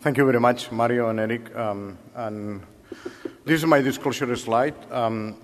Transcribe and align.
Thank 0.00 0.16
you 0.16 0.24
very 0.24 0.38
much, 0.38 0.70
Mario 0.70 1.08
and 1.08 1.18
Eric. 1.18 1.56
Um, 1.56 1.98
and 2.14 2.62
this 3.44 3.58
is 3.58 3.66
my 3.66 3.80
disclosure 3.80 4.36
slide. 4.36 4.76
Um, 4.92 5.34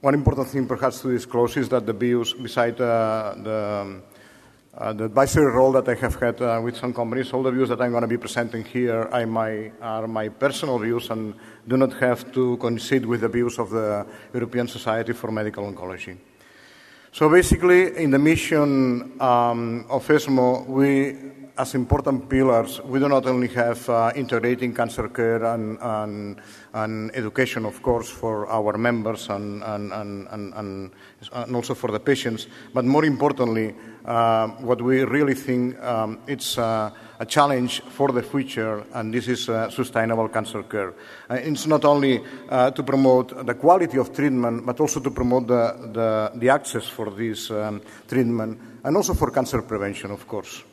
one 0.00 0.14
important 0.14 0.48
thing 0.48 0.66
perhaps 0.66 1.02
to 1.02 1.10
disclose 1.12 1.54
is 1.58 1.68
that 1.68 1.84
the 1.84 1.92
views, 1.92 2.32
beside 2.32 2.80
uh, 2.80 3.34
the, 3.36 4.00
uh, 4.72 4.92
the 4.94 5.04
advisory 5.04 5.52
role 5.52 5.72
that 5.72 5.86
I 5.86 5.96
have 5.96 6.14
had 6.14 6.40
uh, 6.40 6.62
with 6.64 6.78
some 6.78 6.94
companies, 6.94 7.30
all 7.34 7.42
the 7.42 7.50
views 7.50 7.68
that 7.68 7.82
I'm 7.82 7.90
going 7.90 8.00
to 8.00 8.08
be 8.08 8.16
presenting 8.16 8.64
here 8.64 9.02
are 9.12 9.26
my, 9.26 9.70
are 9.82 10.08
my 10.08 10.30
personal 10.30 10.78
views 10.78 11.10
and 11.10 11.34
do 11.68 11.76
not 11.76 11.92
have 12.00 12.32
to 12.32 12.56
coincide 12.56 13.04
with 13.04 13.20
the 13.20 13.28
views 13.28 13.58
of 13.58 13.68
the 13.68 14.06
European 14.32 14.66
Society 14.66 15.12
for 15.12 15.30
Medical 15.30 15.70
Oncology. 15.70 16.16
So 17.12 17.28
basically, 17.28 17.98
in 17.98 18.12
the 18.12 18.18
mission 18.18 19.20
um, 19.20 19.84
of 19.90 20.10
ESMO, 20.10 20.62
we 20.62 21.30
as 21.56 21.74
important 21.74 22.28
pillars, 22.28 22.80
we 22.84 22.98
do 22.98 23.08
not 23.08 23.26
only 23.26 23.48
have 23.48 23.88
uh, 23.88 24.12
integrating 24.14 24.74
cancer 24.74 25.08
care 25.08 25.44
and, 25.44 25.78
and, 25.80 26.40
and, 26.74 27.14
education, 27.14 27.64
of 27.64 27.82
course, 27.82 28.08
for 28.08 28.46
our 28.48 28.76
members 28.78 29.28
and, 29.28 29.62
and, 29.62 30.90
also 31.54 31.74
for 31.74 31.90
the 31.90 32.00
patients, 32.00 32.46
but 32.72 32.84
more 32.84 33.04
importantly, 33.04 33.74
uh, 34.04 34.48
what 34.60 34.80
we 34.80 35.04
really 35.04 35.34
think 35.34 35.78
um, 35.82 36.18
it's 36.26 36.56
uh, 36.58 36.90
a 37.18 37.26
challenge 37.26 37.82
for 37.82 38.12
the 38.12 38.22
future, 38.22 38.84
and 38.94 39.12
this 39.12 39.28
is 39.28 39.48
uh, 39.48 39.68
sustainable 39.70 40.28
cancer 40.28 40.62
care. 40.62 40.94
Uh, 41.28 41.34
it's 41.34 41.66
not 41.66 41.84
only 41.84 42.22
uh, 42.48 42.70
to 42.70 42.82
promote 42.82 43.46
the 43.46 43.54
quality 43.54 43.98
of 43.98 44.14
treatment, 44.14 44.64
but 44.64 44.80
also 44.80 45.00
to 45.00 45.10
promote 45.10 45.46
the, 45.46 45.90
the, 45.92 46.38
the 46.38 46.48
access 46.48 46.86
for 46.86 47.10
this 47.10 47.50
um, 47.50 47.82
treatment, 48.08 48.58
and 48.84 48.96
also 48.96 49.14
for 49.14 49.30
cancer 49.30 49.60
prevention, 49.62 50.10
of 50.10 50.26
course. 50.26 50.64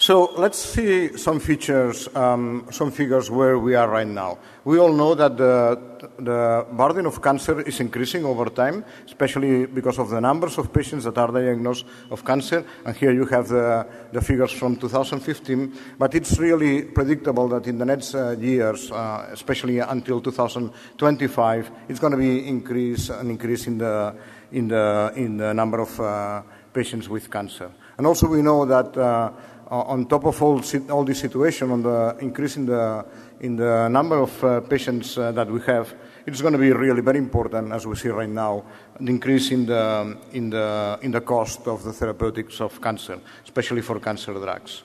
So 0.00 0.30
let's 0.36 0.60
see 0.60 1.16
some 1.16 1.40
features, 1.40 2.08
um, 2.14 2.68
some 2.70 2.92
figures 2.92 3.32
where 3.32 3.58
we 3.58 3.74
are 3.74 3.90
right 3.90 4.06
now. 4.06 4.38
We 4.64 4.78
all 4.78 4.92
know 4.92 5.16
that 5.16 5.36
the, 5.36 5.76
the 6.20 6.66
burden 6.70 7.06
of 7.06 7.20
cancer 7.20 7.60
is 7.62 7.80
increasing 7.80 8.24
over 8.24 8.44
time, 8.44 8.84
especially 9.06 9.66
because 9.66 9.98
of 9.98 10.10
the 10.10 10.20
numbers 10.20 10.56
of 10.56 10.72
patients 10.72 11.02
that 11.02 11.18
are 11.18 11.32
diagnosed 11.32 11.84
of 12.12 12.24
cancer. 12.24 12.64
And 12.84 12.94
here 12.94 13.10
you 13.10 13.26
have 13.26 13.48
the, 13.48 13.88
the 14.12 14.20
figures 14.20 14.52
from 14.52 14.76
2015. 14.76 15.76
But 15.98 16.14
it's 16.14 16.38
really 16.38 16.84
predictable 16.84 17.48
that 17.48 17.66
in 17.66 17.78
the 17.78 17.84
next 17.84 18.14
uh, 18.14 18.36
years, 18.38 18.92
uh, 18.92 19.28
especially 19.32 19.80
until 19.80 20.20
2025, 20.20 21.72
it's 21.88 21.98
going 21.98 22.12
to 22.12 22.16
be 22.16 22.46
increase 22.46 23.08
an 23.08 23.30
increase 23.30 23.66
in 23.66 23.78
the 23.78 24.14
in 24.52 24.68
the 24.68 25.12
in 25.16 25.38
the 25.38 25.52
number 25.52 25.80
of 25.80 26.00
uh, 26.00 26.42
patients 26.72 27.08
with 27.08 27.28
cancer. 27.28 27.72
And 27.96 28.06
also 28.06 28.28
we 28.28 28.42
know 28.42 28.64
that 28.64 28.96
uh, 28.96 29.32
on 29.70 30.06
top 30.06 30.24
of 30.24 30.42
all, 30.42 30.62
all 30.90 31.04
this 31.04 31.20
situation, 31.20 31.70
on 31.70 31.82
the 31.82 32.16
increase 32.20 32.56
in 32.56 32.66
the, 32.66 33.04
in 33.40 33.56
the 33.56 33.88
number 33.88 34.18
of 34.18 34.44
uh, 34.44 34.60
patients 34.62 35.18
uh, 35.18 35.30
that 35.32 35.50
we 35.50 35.60
have, 35.62 35.94
it's 36.26 36.40
going 36.40 36.52
to 36.52 36.58
be 36.58 36.72
really 36.72 37.02
very 37.02 37.18
important, 37.18 37.72
as 37.72 37.86
we 37.86 37.94
see 37.96 38.08
right 38.08 38.28
now, 38.28 38.64
the 38.98 39.10
increase 39.10 39.50
in 39.50 39.66
the, 39.66 40.16
in, 40.32 40.50
the, 40.50 40.98
in 41.02 41.10
the 41.10 41.20
cost 41.20 41.66
of 41.66 41.84
the 41.84 41.92
therapeutics 41.92 42.60
of 42.60 42.80
cancer, 42.80 43.18
especially 43.44 43.82
for 43.82 44.00
cancer 44.00 44.32
drugs. 44.32 44.82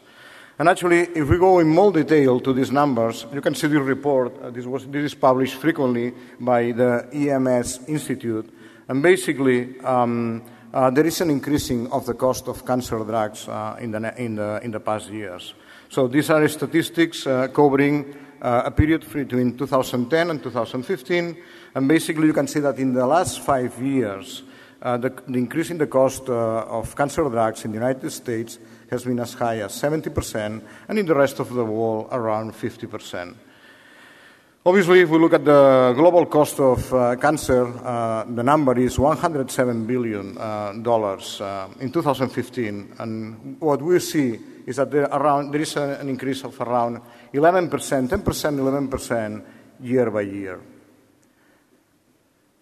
And 0.59 0.69
actually, 0.69 0.99
if 1.15 1.27
we 1.29 1.37
go 1.37 1.59
in 1.59 1.67
more 1.67 1.91
detail 1.91 2.39
to 2.41 2.53
these 2.53 2.71
numbers, 2.71 3.25
you 3.33 3.41
can 3.41 3.55
see 3.55 3.67
the 3.67 3.81
report. 3.81 4.39
Uh, 4.41 4.51
this, 4.51 4.65
was, 4.65 4.85
this 4.85 5.05
is 5.05 5.15
published 5.15 5.55
frequently 5.55 6.13
by 6.39 6.71
the 6.71 7.07
IMS 7.11 7.87
Institute. 7.89 8.53
And 8.87 9.01
basically, 9.01 9.79
um, 9.79 10.43
uh, 10.73 10.89
there 10.89 11.05
is 11.05 11.21
an 11.21 11.29
increasing 11.29 11.91
of 11.91 12.05
the 12.05 12.13
cost 12.13 12.47
of 12.47 12.65
cancer 12.65 12.97
drugs 13.03 13.47
uh, 13.47 13.77
in, 13.79 13.91
the, 13.91 14.21
in, 14.21 14.35
the, 14.35 14.59
in 14.63 14.71
the 14.71 14.79
past 14.79 15.09
years. 15.09 15.53
So 15.89 16.07
these 16.07 16.29
are 16.31 16.47
statistics 16.47 17.27
uh, 17.27 17.47
covering 17.49 18.15
uh, 18.41 18.63
a 18.65 18.71
period 18.71 19.05
between 19.11 19.57
2010 19.57 20.29
and 20.31 20.41
2015, 20.41 21.37
and 21.75 21.87
basically 21.87 22.27
you 22.27 22.33
can 22.33 22.47
see 22.47 22.59
that 22.59 22.79
in 22.79 22.93
the 22.93 23.05
last 23.05 23.41
five 23.41 23.79
years, 23.81 24.43
uh, 24.81 24.97
the, 24.97 25.09
the, 25.27 25.37
increase 25.37 25.69
in 25.69 25.77
the 25.77 25.87
cost 25.87 26.27
uh, 26.27 26.65
of 26.65 26.93
cancer 26.95 27.23
drugs 27.29 27.63
in 27.63 27.71
the 27.71 27.77
United 27.77 28.09
States 28.11 28.59
has 28.89 29.05
been 29.05 29.19
as 29.19 29.33
high 29.33 29.59
as 29.59 29.71
70%, 29.71 30.61
and 30.89 30.99
in 30.99 31.05
the 31.05 31.15
rest 31.15 31.39
of 31.39 31.53
the 31.53 31.63
world 31.63 32.09
around 32.11 32.51
50%. 32.51 33.35
Obviously, 34.65 35.01
if 35.01 35.09
we 35.09 35.19
look 35.19 35.33
at 35.33 35.43
the 35.43 35.93
global 35.93 36.25
cost 36.25 36.57
of 36.57 36.93
uh, 36.93 37.17
cancer, 37.17 37.67
uh, 37.83 38.23
the 38.23 38.43
number 38.43 38.79
is 38.79 38.97
107 38.97 39.85
billion 39.85 40.37
uh, 40.37 40.71
dollars 40.81 41.41
uh, 41.41 41.67
in 41.81 41.91
2015, 41.91 42.95
and 42.99 43.57
what 43.59 43.81
we 43.81 43.99
see 43.99 44.39
is 44.65 44.77
that 44.77 44.89
there, 44.89 45.03
around, 45.11 45.51
there 45.51 45.59
is 45.59 45.75
an 45.75 46.07
increase 46.07 46.45
of 46.45 46.57
around 46.61 47.01
11 47.33 47.69
percent, 47.69 48.09
10 48.09 48.21
percent, 48.21 48.57
11 48.57 48.87
percent 48.87 49.43
year 49.81 50.09
by 50.09 50.21
year. 50.21 50.61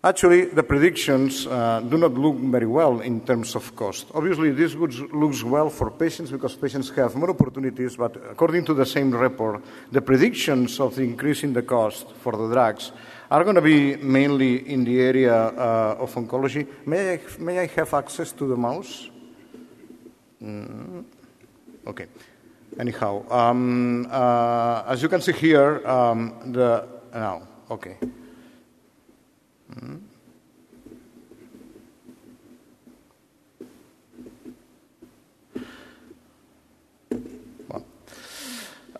Actually, 0.03 0.45
the 0.45 0.63
predictions 0.63 1.45
uh, 1.45 1.79
do 1.81 1.95
not 1.95 2.15
look 2.15 2.35
very 2.35 2.65
well 2.65 3.01
in 3.01 3.21
terms 3.21 3.55
of 3.55 3.75
cost. 3.75 4.07
Obviously, 4.15 4.49
this 4.49 4.73
looks 4.73 5.43
well 5.43 5.69
for 5.69 5.91
patients 5.91 6.31
because 6.31 6.55
patients 6.55 6.89
have 6.89 7.15
more 7.15 7.29
opportunities, 7.29 7.97
but 7.97 8.15
according 8.31 8.65
to 8.65 8.73
the 8.73 8.85
same 8.85 9.11
report, 9.11 9.61
the 9.91 10.01
predictions 10.01 10.79
of 10.79 10.95
the 10.95 11.03
increase 11.03 11.43
in 11.43 11.53
the 11.53 11.61
cost 11.61 12.09
for 12.13 12.31
the 12.35 12.51
drugs 12.51 12.91
are 13.29 13.43
going 13.43 13.55
to 13.55 13.61
be 13.61 13.95
mainly 13.97 14.67
in 14.67 14.83
the 14.83 14.99
area 14.99 15.35
uh, 15.35 15.97
of 15.99 16.11
oncology. 16.15 16.67
May 16.87 17.13
I, 17.13 17.19
may 17.37 17.59
I 17.59 17.67
have 17.67 17.93
access 17.93 18.31
to 18.31 18.47
the 18.47 18.57
mouse? 18.57 19.07
Mm. 20.41 21.05
Okay. 21.85 22.07
Anyhow, 22.79 23.23
um, 23.29 24.07
uh, 24.09 24.83
as 24.87 25.03
you 25.03 25.09
can 25.09 25.21
see 25.21 25.33
here, 25.33 25.85
um, 25.87 26.51
the 26.51 26.87
now, 27.13 27.47
okay. 27.69 27.97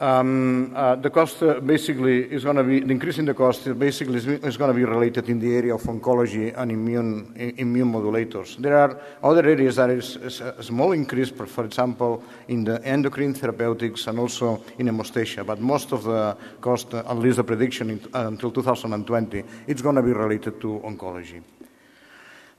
Um, 0.01 0.73
uh, 0.75 0.95
the 0.95 1.11
cost 1.11 1.43
uh, 1.43 1.59
basically 1.59 2.23
is 2.23 2.43
going 2.43 2.55
to 2.55 2.63
be 2.63 2.79
the 2.79 2.89
increase 2.89 3.19
in 3.19 3.25
the 3.25 3.35
cost 3.35 3.77
basically 3.77 4.15
is, 4.15 4.25
is 4.25 4.57
going 4.57 4.71
to 4.71 4.73
be 4.73 4.83
related 4.83 5.29
in 5.29 5.37
the 5.39 5.55
area 5.55 5.75
of 5.75 5.83
oncology 5.83 6.51
and 6.57 6.71
immune 6.71 7.31
immune 7.57 7.91
modulators. 7.93 8.57
There 8.57 8.75
are 8.75 8.99
other 9.21 9.45
areas 9.45 9.75
that 9.75 9.91
is, 9.91 10.15
is 10.15 10.41
a 10.41 10.63
small 10.63 10.93
increase, 10.93 11.29
for, 11.29 11.65
example, 11.65 12.23
in 12.47 12.63
the 12.63 12.83
endocrine 12.83 13.35
therapeutics 13.35 14.07
and 14.07 14.17
also 14.17 14.63
in 14.79 14.87
hemostasia. 14.87 15.43
But 15.43 15.59
most 15.59 15.91
of 15.91 16.05
the 16.05 16.35
cost, 16.61 16.95
uh, 16.95 17.03
at 17.07 17.17
least 17.19 17.37
the 17.37 17.43
prediction 17.43 17.91
in, 17.91 18.01
until 18.15 18.49
2020, 18.49 19.43
it's 19.67 19.83
going 19.83 19.97
to 19.97 20.01
be 20.01 20.13
related 20.13 20.59
to 20.61 20.81
oncology. 20.83 21.43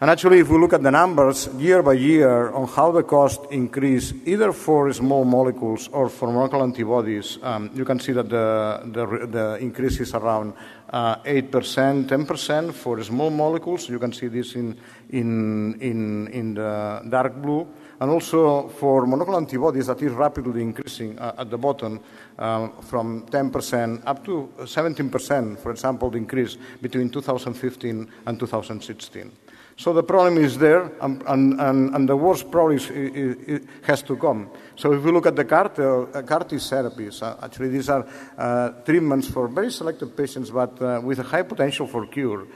And 0.02 0.10
actually, 0.10 0.40
if 0.40 0.48
we 0.48 0.58
look 0.58 0.72
at 0.72 0.82
the 0.82 0.90
numbers 0.90 1.48
year 1.58 1.80
by 1.80 1.92
year 1.92 2.50
on 2.50 2.66
how 2.66 2.90
the 2.90 3.04
cost 3.04 3.46
increase, 3.52 4.12
either 4.26 4.52
for 4.52 4.92
small 4.92 5.24
molecules 5.24 5.86
or 5.92 6.08
for 6.08 6.26
monoclonal 6.26 6.64
antibodies, 6.64 7.38
um, 7.40 7.70
you 7.72 7.84
can 7.84 8.00
see 8.00 8.10
that 8.10 8.28
the, 8.28 8.82
the, 8.86 9.26
the 9.28 9.58
increase 9.60 10.00
is 10.00 10.12
around 10.12 10.54
uh, 10.90 11.18
8%, 11.18 12.08
10% 12.08 12.72
for 12.72 13.00
small 13.04 13.30
molecules. 13.30 13.88
You 13.88 14.00
can 14.00 14.12
see 14.12 14.26
this 14.26 14.56
in, 14.56 14.76
in, 15.10 15.80
in, 15.80 16.26
in 16.32 16.54
the 16.54 17.02
dark 17.08 17.40
blue. 17.40 17.69
And 18.00 18.10
also 18.10 18.70
for 18.70 19.06
monoclonal 19.06 19.36
antibodies, 19.36 19.86
that 19.86 20.02
is 20.02 20.10
rapidly 20.10 20.62
increasing 20.62 21.16
uh, 21.16 21.36
at 21.38 21.48
the 21.48 21.58
bottom 21.58 22.00
um, 22.40 22.72
from 22.82 23.24
10% 23.26 24.02
up 24.04 24.24
to 24.24 24.52
17%, 24.58 25.60
for 25.60 25.70
example, 25.70 26.10
the 26.10 26.19
increase 26.19 26.56
between 26.80 27.08
2015 27.08 28.10
and 28.26 28.40
2016. 28.40 29.30
So 29.77 29.93
the 29.93 30.03
problem 30.03 30.37
is 30.38 30.59
there, 30.59 30.91
and, 31.00 31.22
and, 31.27 31.60
and 31.94 32.09
the 32.09 32.16
worst 32.16 32.50
problem 32.50 32.76
is, 32.76 32.91
is, 32.91 33.67
has 33.82 34.02
to 34.02 34.17
come. 34.17 34.50
So 34.76 34.93
if 34.93 35.02
we 35.02 35.11
look 35.11 35.26
at 35.26 35.35
the 35.35 35.44
CAR, 35.44 35.67
uh, 35.67 36.23
CAR 36.23 36.44
T 36.44 36.56
therapies, 36.56 37.23
uh, 37.23 37.37
actually 37.43 37.70
these 37.70 37.88
are 37.88 38.06
uh, 38.37 38.70
treatments 38.85 39.29
for 39.29 39.49
very 39.49 39.70
selected 39.70 40.17
patients, 40.17 40.50
but 40.50 40.81
uh, 40.81 41.00
with 41.02 41.19
a 41.20 41.23
high 41.23 41.43
potential 41.43 41.87
for 41.87 42.06
cure. 42.06 42.46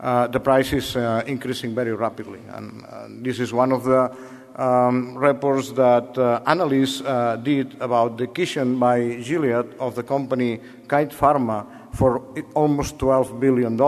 Uh, 0.00 0.26
the 0.26 0.40
price 0.40 0.72
is 0.72 0.96
uh, 0.96 1.22
increasing 1.26 1.74
very 1.74 1.92
rapidly, 1.94 2.40
and 2.52 3.24
this 3.24 3.38
is 3.38 3.52
one 3.52 3.70
of 3.70 3.84
the 3.84 4.14
um, 4.56 5.16
reports 5.16 5.70
that 5.72 6.18
analysts 6.46 7.00
did 7.44 7.80
about 7.80 8.18
the 8.18 8.24
acquisition 8.24 8.78
by 8.78 9.14
Gilead 9.22 9.74
of 9.78 9.94
the 9.94 10.02
company 10.02 10.60
Kite 10.88 11.12
Pharma 11.12 11.64
for 11.94 12.22
almost 12.54 12.98
$12 12.98 13.38
billion. 13.38 13.80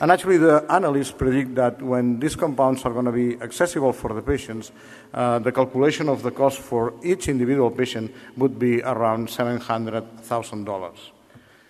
And 0.00 0.12
actually, 0.12 0.36
the 0.36 0.64
analysts 0.68 1.12
predict 1.12 1.54
that 1.54 1.80
when 1.80 2.20
these 2.20 2.36
compounds 2.36 2.84
are 2.84 2.92
going 2.92 3.06
to 3.06 3.12
be 3.12 3.40
accessible 3.40 3.92
for 3.92 4.12
the 4.12 4.20
patients, 4.20 4.70
uh, 5.14 5.38
the 5.38 5.50
calculation 5.50 6.08
of 6.08 6.22
the 6.22 6.30
cost 6.30 6.58
for 6.58 6.92
each 7.02 7.28
individual 7.28 7.70
patient 7.70 8.12
would 8.36 8.58
be 8.58 8.82
around 8.82 9.28
$700,000. 9.28 10.92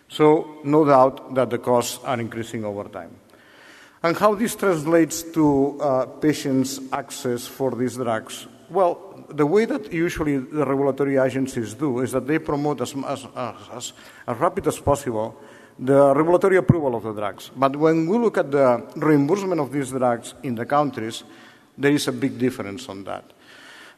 So, 0.09 0.59
no 0.65 0.85
doubt 0.85 1.35
that 1.35 1.49
the 1.51 1.59
costs 1.59 2.01
are 2.05 2.21
increasing 2.21 2.65
over 2.65 2.85
time. 2.85 3.17
And 4.03 4.17
how 4.17 4.35
this 4.35 4.57
translates 4.57 5.23
to 5.23 5.81
uh, 5.81 6.07
patients' 6.07 6.81
access 6.93 7.47
for 7.47 7.71
these 7.71 7.97
drugs? 7.97 8.49
Well, 8.69 9.27
the 9.29 9.47
way 9.47 9.65
that 9.65 9.93
usually 9.93 10.39
the 10.39 10.67
regulatory 10.67 11.17
agencies 11.17 11.75
do 11.75 12.01
is 12.01 12.13
that 12.13 12.27
they 12.27 12.39
promote 12.39 12.81
as, 12.81 12.95
as, 13.07 13.27
as, 13.73 13.93
as 14.27 14.39
rapid 14.39 14.67
as 14.67 14.81
possible 14.81 15.39
the 15.79 16.15
regulatory 16.15 16.57
approval 16.57 16.95
of 16.95 17.03
the 17.03 17.13
drugs. 17.13 17.51
But 17.57 17.77
when 17.77 18.07
we 18.07 18.19
look 18.19 18.39
at 18.39 18.51
the 18.51 18.87
reimbursement 18.97 19.61
of 19.61 19.73
these 19.73 19.91
drugs 19.91 20.35
in 20.43 20.55
the 20.55 20.67
countries, 20.67 21.25
there 21.77 21.93
is 21.93 22.09
a 22.09 22.13
big 22.13 22.39
difference 22.39 22.89
on 22.89 23.05
that. 23.05 23.25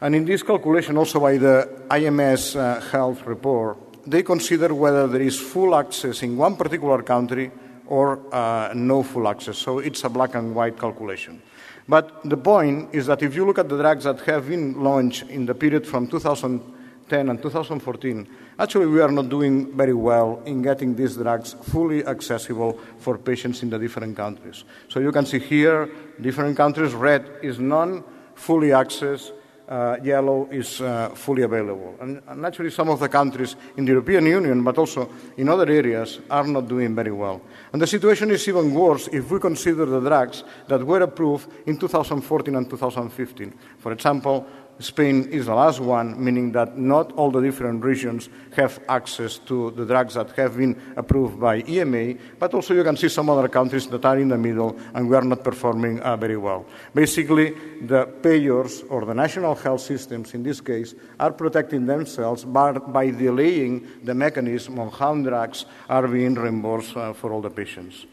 And 0.01 0.15
in 0.15 0.25
this 0.25 0.43
calculation, 0.43 0.97
also 0.97 1.21
by 1.21 1.39
the 1.39 1.69
IMS 1.89 2.57
uh, 2.57 2.81
health 2.81 3.25
report, 3.27 3.79
they 4.07 4.23
consider 4.23 4.75
whether 4.75 5.07
there 5.07 5.23
is 5.23 5.39
full 5.39 5.75
access 5.75 6.23
in 6.23 6.37
one 6.37 6.57
particular 6.57 7.03
country 7.03 7.51
or 7.87 8.21
uh, 8.35 8.73
no 8.75 9.03
full 9.03 9.29
access. 9.29 9.59
So 9.59 9.79
it's 9.79 10.05
a 10.05 10.09
black 10.09 10.35
and 10.35 10.55
white 10.55 10.79
calculation. 10.79 11.43
But 11.89 12.23
the 12.25 12.37
point 12.37 12.95
is 12.95 13.07
that 13.07 13.23
if 13.23 13.35
you 13.35 13.45
look 13.45 13.59
at 13.59 13.69
the 13.69 13.77
drugs 13.77 14.05
that 14.05 14.21
have 14.21 14.49
been 14.49 14.83
launched 14.83 15.25
in 15.29 15.47
the 15.47 15.55
period 15.55 15.87
from 15.87 16.07
2010 16.07 16.75
and 17.13 17.43
2014, 17.43 18.29
actually 18.59 18.87
we 18.87 19.01
are 19.01 19.11
not 19.11 19.29
doing 19.29 19.77
very 19.77 19.95
well 19.95 20.43
in 20.47 20.63
getting 20.63 20.95
these 20.95 21.17
drugs 21.17 21.55
fully 21.63 22.05
accessible 22.07 22.79
for 22.99 23.19
patients 23.19 23.63
in 23.63 23.71
the 23.71 23.79
different 23.79 24.17
countries. 24.17 24.65
So 24.89 25.01
you 25.01 25.13
can 25.13 25.27
see 25.27 25.39
here, 25.39 25.89
different 26.21 26.57
countries, 26.57 26.95
red 26.95 27.29
is 27.43 27.59
non 27.59 28.05
fully 28.35 28.69
accessed, 28.69 29.33
uh, 29.69 29.97
yellow 30.03 30.49
is 30.51 30.81
uh, 30.81 31.09
fully 31.15 31.43
available. 31.43 31.95
And, 32.01 32.23
and, 32.27 32.45
actually, 32.45 32.71
some 32.71 32.91
of 32.91 33.01
the 33.01 33.09
countries 33.09 33.57
in 33.77 33.85
the 33.85 33.93
European 33.93 34.27
Union, 34.27 34.63
but 34.63 34.77
also 34.77 35.11
in 35.37 35.49
other 35.49 35.71
areas, 35.71 36.21
are 36.31 36.47
not 36.47 36.69
doing 36.69 36.95
very 36.95 37.13
well. 37.13 37.41
And 37.73 37.81
the 37.81 37.87
situation 37.87 38.31
is 38.31 38.47
even 38.47 38.75
worse 38.75 39.09
if 39.09 39.31
we 39.31 39.41
consider 39.41 39.87
the 39.87 40.01
drugs 40.01 40.45
that 40.69 40.85
were 40.85 41.01
approved 41.01 41.49
in 41.67 41.79
2014 41.79 42.55
and 42.55 42.69
2015. 42.69 43.55
For 43.79 43.93
example, 43.93 44.47
Spain 44.81 45.29
is 45.31 45.47
the 45.47 45.55
last 45.55 45.79
one, 45.79 46.23
meaning 46.23 46.51
that 46.53 46.77
not 46.77 47.13
all 47.13 47.31
the 47.31 47.41
different 47.41 47.85
regions 47.85 48.29
have 48.57 48.81
access 48.89 49.39
to 49.39 49.71
the 49.73 49.85
drugs 49.85 50.15
that 50.15 50.31
have 50.33 50.57
been 50.57 50.81
approved 50.97 51.39
by 51.39 51.63
EMA, 51.69 52.15
but 52.39 52.53
also 52.55 52.75
you 52.75 52.83
can 52.83 52.97
see 52.97 53.09
some 53.09 53.31
other 53.31 53.49
countries 53.49 53.87
that 53.87 54.05
are 54.05 54.19
in 54.19 54.29
the 54.29 54.39
middle 54.39 54.77
and 54.95 55.09
we 55.09 55.15
are 55.15 55.23
not 55.23 55.45
performing 55.45 56.01
uh, 56.01 56.17
very 56.17 56.37
well. 56.37 56.67
Basically, 56.93 57.55
the 57.83 58.07
payers 58.23 58.83
or 58.89 59.05
the 59.05 59.15
national 59.15 59.55
health 59.55 59.81
systems 59.81 60.35
in 60.35 60.43
this 60.43 60.61
case 60.61 60.95
are 61.21 61.33
protecting 61.33 61.87
themselves 61.87 62.45
by, 62.45 62.73
by 62.73 63.11
delaying 63.11 63.87
the 64.03 64.15
mechanism 64.15 64.79
on 64.79 64.91
how 64.91 65.15
drugs 65.15 65.67
are 65.89 66.09
being 66.09 66.35
reimbursed 66.35 66.97
uh, 66.97 67.13
for 67.13 67.33
all 67.33 67.41
the 67.41 67.51
patients. 67.51 68.07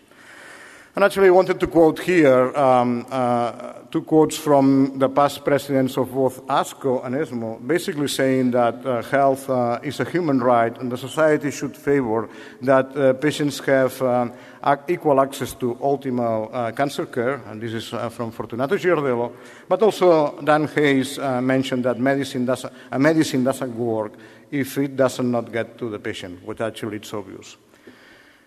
And 0.93 1.05
actually, 1.05 1.27
I 1.27 1.31
wanted 1.31 1.57
to 1.61 1.67
quote 1.67 1.99
here 1.99 2.53
um, 2.53 3.05
uh, 3.09 3.73
two 3.91 4.01
quotes 4.01 4.35
from 4.35 4.99
the 4.99 5.07
past 5.07 5.45
presidents 5.45 5.95
of 5.95 6.11
both 6.13 6.45
ASCO 6.47 7.05
and 7.05 7.15
ESMO, 7.15 7.59
basically 7.65 8.09
saying 8.09 8.51
that 8.51 8.85
uh, 8.85 9.01
health 9.03 9.49
uh, 9.49 9.79
is 9.83 10.01
a 10.01 10.03
human 10.03 10.41
right 10.41 10.77
and 10.77 10.91
the 10.91 10.97
society 10.97 11.49
should 11.49 11.77
favor 11.77 12.27
that 12.61 12.93
uh, 12.97 13.13
patients 13.13 13.59
have 13.59 14.01
um, 14.01 14.33
equal 14.89 15.21
access 15.21 15.53
to 15.53 15.75
optimal 15.75 16.49
uh, 16.51 16.71
cancer 16.73 17.05
care. 17.05 17.35
And 17.47 17.61
this 17.61 17.71
is 17.71 17.93
uh, 17.93 18.09
from 18.09 18.31
Fortunato 18.31 18.75
Ciardiello. 18.75 19.31
But 19.69 19.81
also, 19.83 20.41
Dan 20.41 20.67
Hayes 20.67 21.17
mentioned 21.19 21.85
that 21.85 21.99
medicine, 21.99 22.45
does, 22.45 22.65
a 22.91 22.99
medicine 22.99 23.45
doesn't 23.45 23.77
work 23.77 24.11
if 24.51 24.77
it 24.77 24.97
does 24.97 25.21
not 25.21 25.53
get 25.53 25.77
to 25.77 25.89
the 25.89 25.99
patient, 25.99 26.43
which 26.43 26.59
actually 26.59 26.97
it's 26.97 27.13
obvious. 27.13 27.55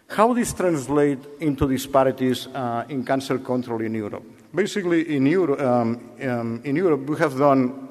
How 0.08 0.32
this 0.34 0.52
translate 0.52 1.18
into 1.40 1.66
disparities 1.66 2.46
uh, 2.48 2.84
in 2.88 3.04
cancer 3.04 3.38
control 3.38 3.80
in 3.80 3.94
Europe? 3.94 4.22
Basically, 4.54 5.16
in, 5.16 5.26
Euro, 5.26 5.58
um, 5.58 6.10
um, 6.22 6.60
in 6.62 6.76
Europe, 6.76 7.08
we 7.08 7.16
have 7.16 7.36
done 7.36 7.88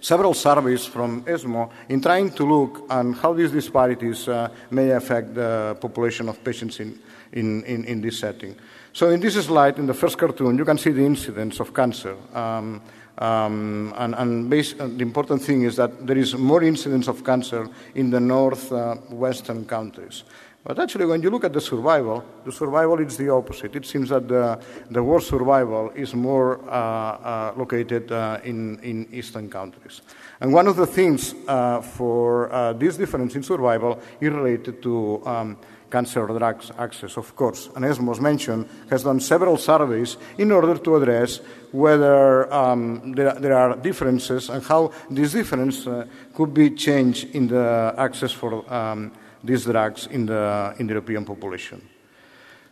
several 0.00 0.34
surveys 0.34 0.86
from 0.86 1.24
ESMO 1.26 1.70
in 1.88 2.00
trying 2.00 2.30
to 2.30 2.44
look 2.44 2.84
on 2.90 3.12
how 3.12 3.32
these 3.32 3.52
disparities 3.52 4.28
uh, 4.28 4.48
may 4.70 4.90
affect 4.90 5.34
the 5.34 5.76
population 5.80 6.28
of 6.28 6.42
patients 6.42 6.80
in, 6.80 6.98
in, 7.32 7.62
in, 7.64 7.84
in, 7.84 8.00
this 8.00 8.18
setting. 8.18 8.56
So, 8.92 9.10
in 9.10 9.20
this 9.20 9.34
slide, 9.42 9.78
in 9.78 9.86
the 9.86 9.94
first 9.94 10.18
cartoon, 10.18 10.58
you 10.58 10.64
can 10.64 10.78
see 10.78 10.90
the 10.90 11.04
incidence 11.04 11.60
of 11.60 11.72
cancer. 11.72 12.16
Um, 12.34 12.82
um, 13.18 13.92
and, 13.98 14.14
and 14.14 14.52
uh, 14.52 14.86
the 14.86 15.02
important 15.02 15.42
thing 15.42 15.62
is 15.62 15.76
that 15.76 16.06
there 16.06 16.16
is 16.16 16.34
more 16.34 16.62
incidence 16.62 17.06
of 17.06 17.22
cancer 17.22 17.68
in 17.94 18.10
the 18.10 18.20
northwestern 18.20 19.64
uh, 19.64 19.66
countries. 19.66 20.24
But 20.62 20.78
actually, 20.78 21.06
when 21.06 21.22
you 21.22 21.30
look 21.30 21.44
at 21.44 21.54
the 21.54 21.60
survival, 21.60 22.22
the 22.44 22.52
survival 22.52 23.00
is 23.00 23.16
the 23.16 23.30
opposite. 23.30 23.74
It 23.76 23.86
seems 23.86 24.10
that 24.10 24.28
the, 24.28 24.60
the 24.90 25.20
survival 25.20 25.90
is 25.94 26.14
more 26.14 26.60
uh, 26.68 26.72
uh, 26.72 27.52
located 27.56 28.12
uh, 28.12 28.40
in, 28.44 28.78
in 28.80 29.08
eastern 29.10 29.48
countries. 29.48 30.02
And 30.38 30.52
one 30.52 30.66
of 30.66 30.76
the 30.76 30.86
things 30.86 31.34
uh, 31.48 31.80
for 31.80 32.52
uh, 32.52 32.74
this 32.74 32.98
difference 32.98 33.34
in 33.36 33.42
survival 33.42 34.00
is 34.20 34.30
related 34.30 34.82
to 34.82 35.26
um, 35.26 35.56
cancer 35.90 36.26
drugs 36.26 36.70
access, 36.78 37.16
of 37.16 37.34
course. 37.34 37.70
And 37.74 37.84
as 37.84 37.98
was 37.98 38.20
mentioned, 38.20 38.68
has 38.90 39.02
done 39.02 39.20
several 39.20 39.56
surveys 39.56 40.18
in 40.36 40.52
order 40.52 40.76
to 40.76 40.96
address 40.96 41.40
whether 41.72 42.52
um, 42.52 43.12
there, 43.12 43.32
there, 43.32 43.56
are 43.56 43.76
differences 43.76 44.50
and 44.50 44.62
how 44.62 44.92
this 45.10 45.32
difference 45.32 45.86
uh, 45.86 46.06
could 46.34 46.52
be 46.52 46.70
changed 46.70 47.34
in 47.34 47.48
the 47.48 47.94
access 47.96 48.32
for 48.32 48.70
um, 48.72 49.10
these 49.42 49.64
drugs 49.64 50.06
in 50.06 50.26
the, 50.26 50.74
in 50.78 50.86
the 50.86 50.94
European 50.94 51.24
population. 51.24 51.86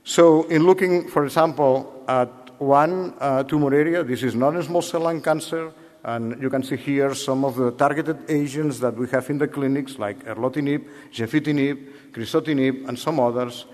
So, 0.05 0.45
in 0.45 0.65
looking, 0.65 1.09
for 1.09 1.25
example, 1.25 2.05
at 2.09 2.31
one 2.61 3.15
uh, 3.21 3.43
tumor 3.45 3.75
area, 3.75 4.03
this 4.03 4.23
is 4.23 4.35
non-small 4.35 4.83
cell 4.83 5.03
lung 5.03 5.21
cancer, 5.21 5.73
and 6.05 6.41
you 6.41 6.49
can 6.49 6.63
see 6.63 6.77
here 6.77 7.15
some 7.15 7.45
of 7.45 7.57
the 7.57 7.73
targeted 7.73 8.19
agents 8.29 8.79
that 8.81 8.97
we 8.97 9.07
have 9.09 9.29
in 9.31 9.39
the 9.39 9.49
clinics, 9.49 9.99
like 9.99 10.25
erlotinib, 10.25 10.87
gefitinib, 11.13 12.13
crizotinib, 12.13 12.89
and 12.89 12.99
some 12.99 13.21
others. 13.21 13.67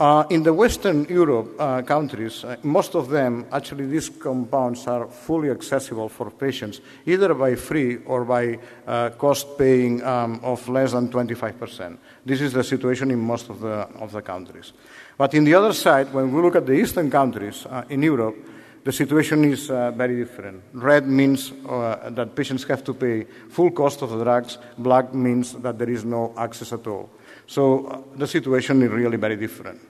Uh, 0.00 0.24
in 0.30 0.44
the 0.44 0.54
Western 0.54 1.04
Europe 1.06 1.56
uh, 1.58 1.82
countries, 1.82 2.44
uh, 2.44 2.54
most 2.62 2.94
of 2.94 3.08
them, 3.08 3.44
actually, 3.50 3.84
these 3.84 4.08
compounds 4.08 4.86
are 4.86 5.08
fully 5.08 5.50
accessible 5.50 6.08
for 6.08 6.30
patients, 6.30 6.80
either 7.04 7.34
by 7.34 7.56
free 7.56 7.96
or 8.06 8.24
by 8.24 8.56
uh, 8.86 9.10
cost 9.18 9.58
paying 9.58 10.00
um, 10.04 10.38
of 10.44 10.68
less 10.68 10.92
than 10.92 11.08
25%. 11.08 11.98
This 12.24 12.40
is 12.40 12.52
the 12.52 12.62
situation 12.62 13.10
in 13.10 13.18
most 13.18 13.50
of 13.50 13.58
the, 13.58 13.88
of 13.98 14.12
the 14.12 14.22
countries. 14.22 14.72
But 15.16 15.34
in 15.34 15.42
the 15.42 15.54
other 15.54 15.72
side, 15.72 16.12
when 16.12 16.32
we 16.32 16.42
look 16.42 16.54
at 16.54 16.66
the 16.66 16.74
eastern 16.74 17.10
countries 17.10 17.66
uh, 17.66 17.82
in 17.88 18.00
Europe, 18.00 18.36
the 18.84 18.92
situation 18.92 19.42
is 19.46 19.68
uh, 19.68 19.90
very 19.90 20.14
different. 20.14 20.62
Red 20.74 21.08
means 21.08 21.50
that 21.50 22.36
patients 22.36 22.62
have 22.68 22.84
to 22.84 22.94
pay 22.94 23.24
full 23.50 23.72
cost 23.72 24.02
of 24.02 24.10
the 24.10 24.22
drugs, 24.22 24.58
black 24.78 25.12
means 25.12 25.54
that 25.54 25.76
there 25.76 25.90
is 25.90 26.04
no 26.04 26.32
access 26.38 26.72
at 26.72 26.86
all. 26.86 27.10
So 27.48 28.04
the 28.14 28.28
situation 28.28 28.80
is 28.82 28.90
really 28.90 29.16
very 29.16 29.36
different. 29.36 29.88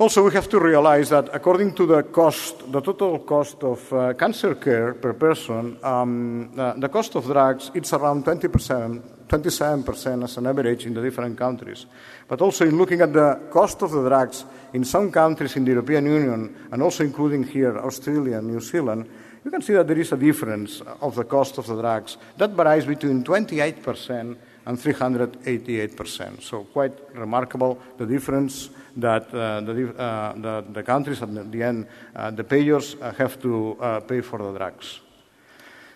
Also, 0.00 0.22
we 0.22 0.30
have 0.30 0.48
to 0.48 0.60
realize 0.60 1.08
that 1.08 1.28
according 1.34 1.74
to 1.74 1.84
the 1.84 2.04
cost, 2.04 2.70
the 2.70 2.80
total 2.80 3.18
cost 3.18 3.64
of 3.64 3.92
uh, 3.92 4.14
cancer 4.14 4.54
care 4.54 4.94
per 4.94 5.12
person, 5.12 5.76
um, 5.82 6.52
uh, 6.56 6.74
the 6.74 6.88
cost 6.88 7.16
of 7.16 7.26
drugs, 7.26 7.72
it's 7.74 7.92
around 7.92 8.24
20%, 8.24 9.26
27% 9.26 10.22
as 10.22 10.36
an 10.36 10.46
average 10.46 10.86
in 10.86 10.94
the 10.94 11.02
different 11.02 11.36
countries. 11.36 11.86
But 12.28 12.40
also 12.40 12.64
in 12.64 12.78
looking 12.78 13.00
at 13.00 13.12
the 13.12 13.40
cost 13.50 13.82
of 13.82 13.90
the 13.90 14.08
drugs 14.08 14.44
in 14.72 14.84
some 14.84 15.10
countries 15.10 15.56
in 15.56 15.64
the 15.64 15.72
European 15.72 16.06
Union, 16.06 16.54
and 16.70 16.80
also 16.80 17.02
including 17.02 17.42
here 17.42 17.76
Australia 17.76 18.38
and 18.38 18.46
New 18.46 18.60
Zealand, 18.60 19.10
you 19.44 19.50
can 19.50 19.62
see 19.62 19.72
that 19.72 19.88
there 19.88 19.98
is 19.98 20.12
a 20.12 20.16
difference 20.16 20.80
of 21.00 21.16
the 21.16 21.24
cost 21.24 21.58
of 21.58 21.66
the 21.66 21.74
drugs. 21.74 22.18
That 22.36 22.50
varies 22.50 22.86
between 22.86 23.24
28% 23.24 24.36
and 24.68 24.78
388%. 24.78 26.42
So 26.42 26.64
quite 26.64 26.92
remarkable 27.14 27.78
the 27.96 28.04
difference 28.04 28.68
that 28.98 29.32
uh, 29.34 29.62
the, 29.62 29.94
uh, 29.98 30.60
the, 30.72 30.82
countries 30.82 31.22
at 31.22 31.50
the 31.50 31.62
end, 31.62 31.86
uh, 32.14 32.30
the 32.30 32.44
payers 32.44 32.94
uh, 33.00 33.12
have 33.14 33.40
to 33.40 33.78
uh, 33.80 34.00
pay 34.00 34.20
for 34.20 34.38
the 34.38 34.58
drugs. 34.58 35.00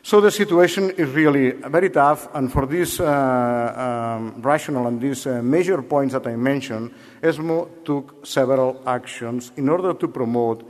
So 0.02 0.20
the 0.20 0.30
situation 0.30 0.90
is 0.90 1.10
really 1.10 1.50
very 1.50 1.90
tough, 1.90 2.34
and 2.34 2.50
for 2.50 2.66
this 2.66 2.98
uh, 2.98 3.06
um, 3.06 4.42
rational 4.42 4.88
and 4.88 5.00
these 5.00 5.26
major 5.26 5.80
points 5.82 6.14
that 6.14 6.26
I 6.26 6.34
mentioned, 6.34 6.92
ESMO 7.22 7.68
took 7.84 8.26
several 8.26 8.82
actions 8.84 9.52
in 9.56 9.68
order 9.68 9.94
to 9.94 10.08
promote 10.08 10.68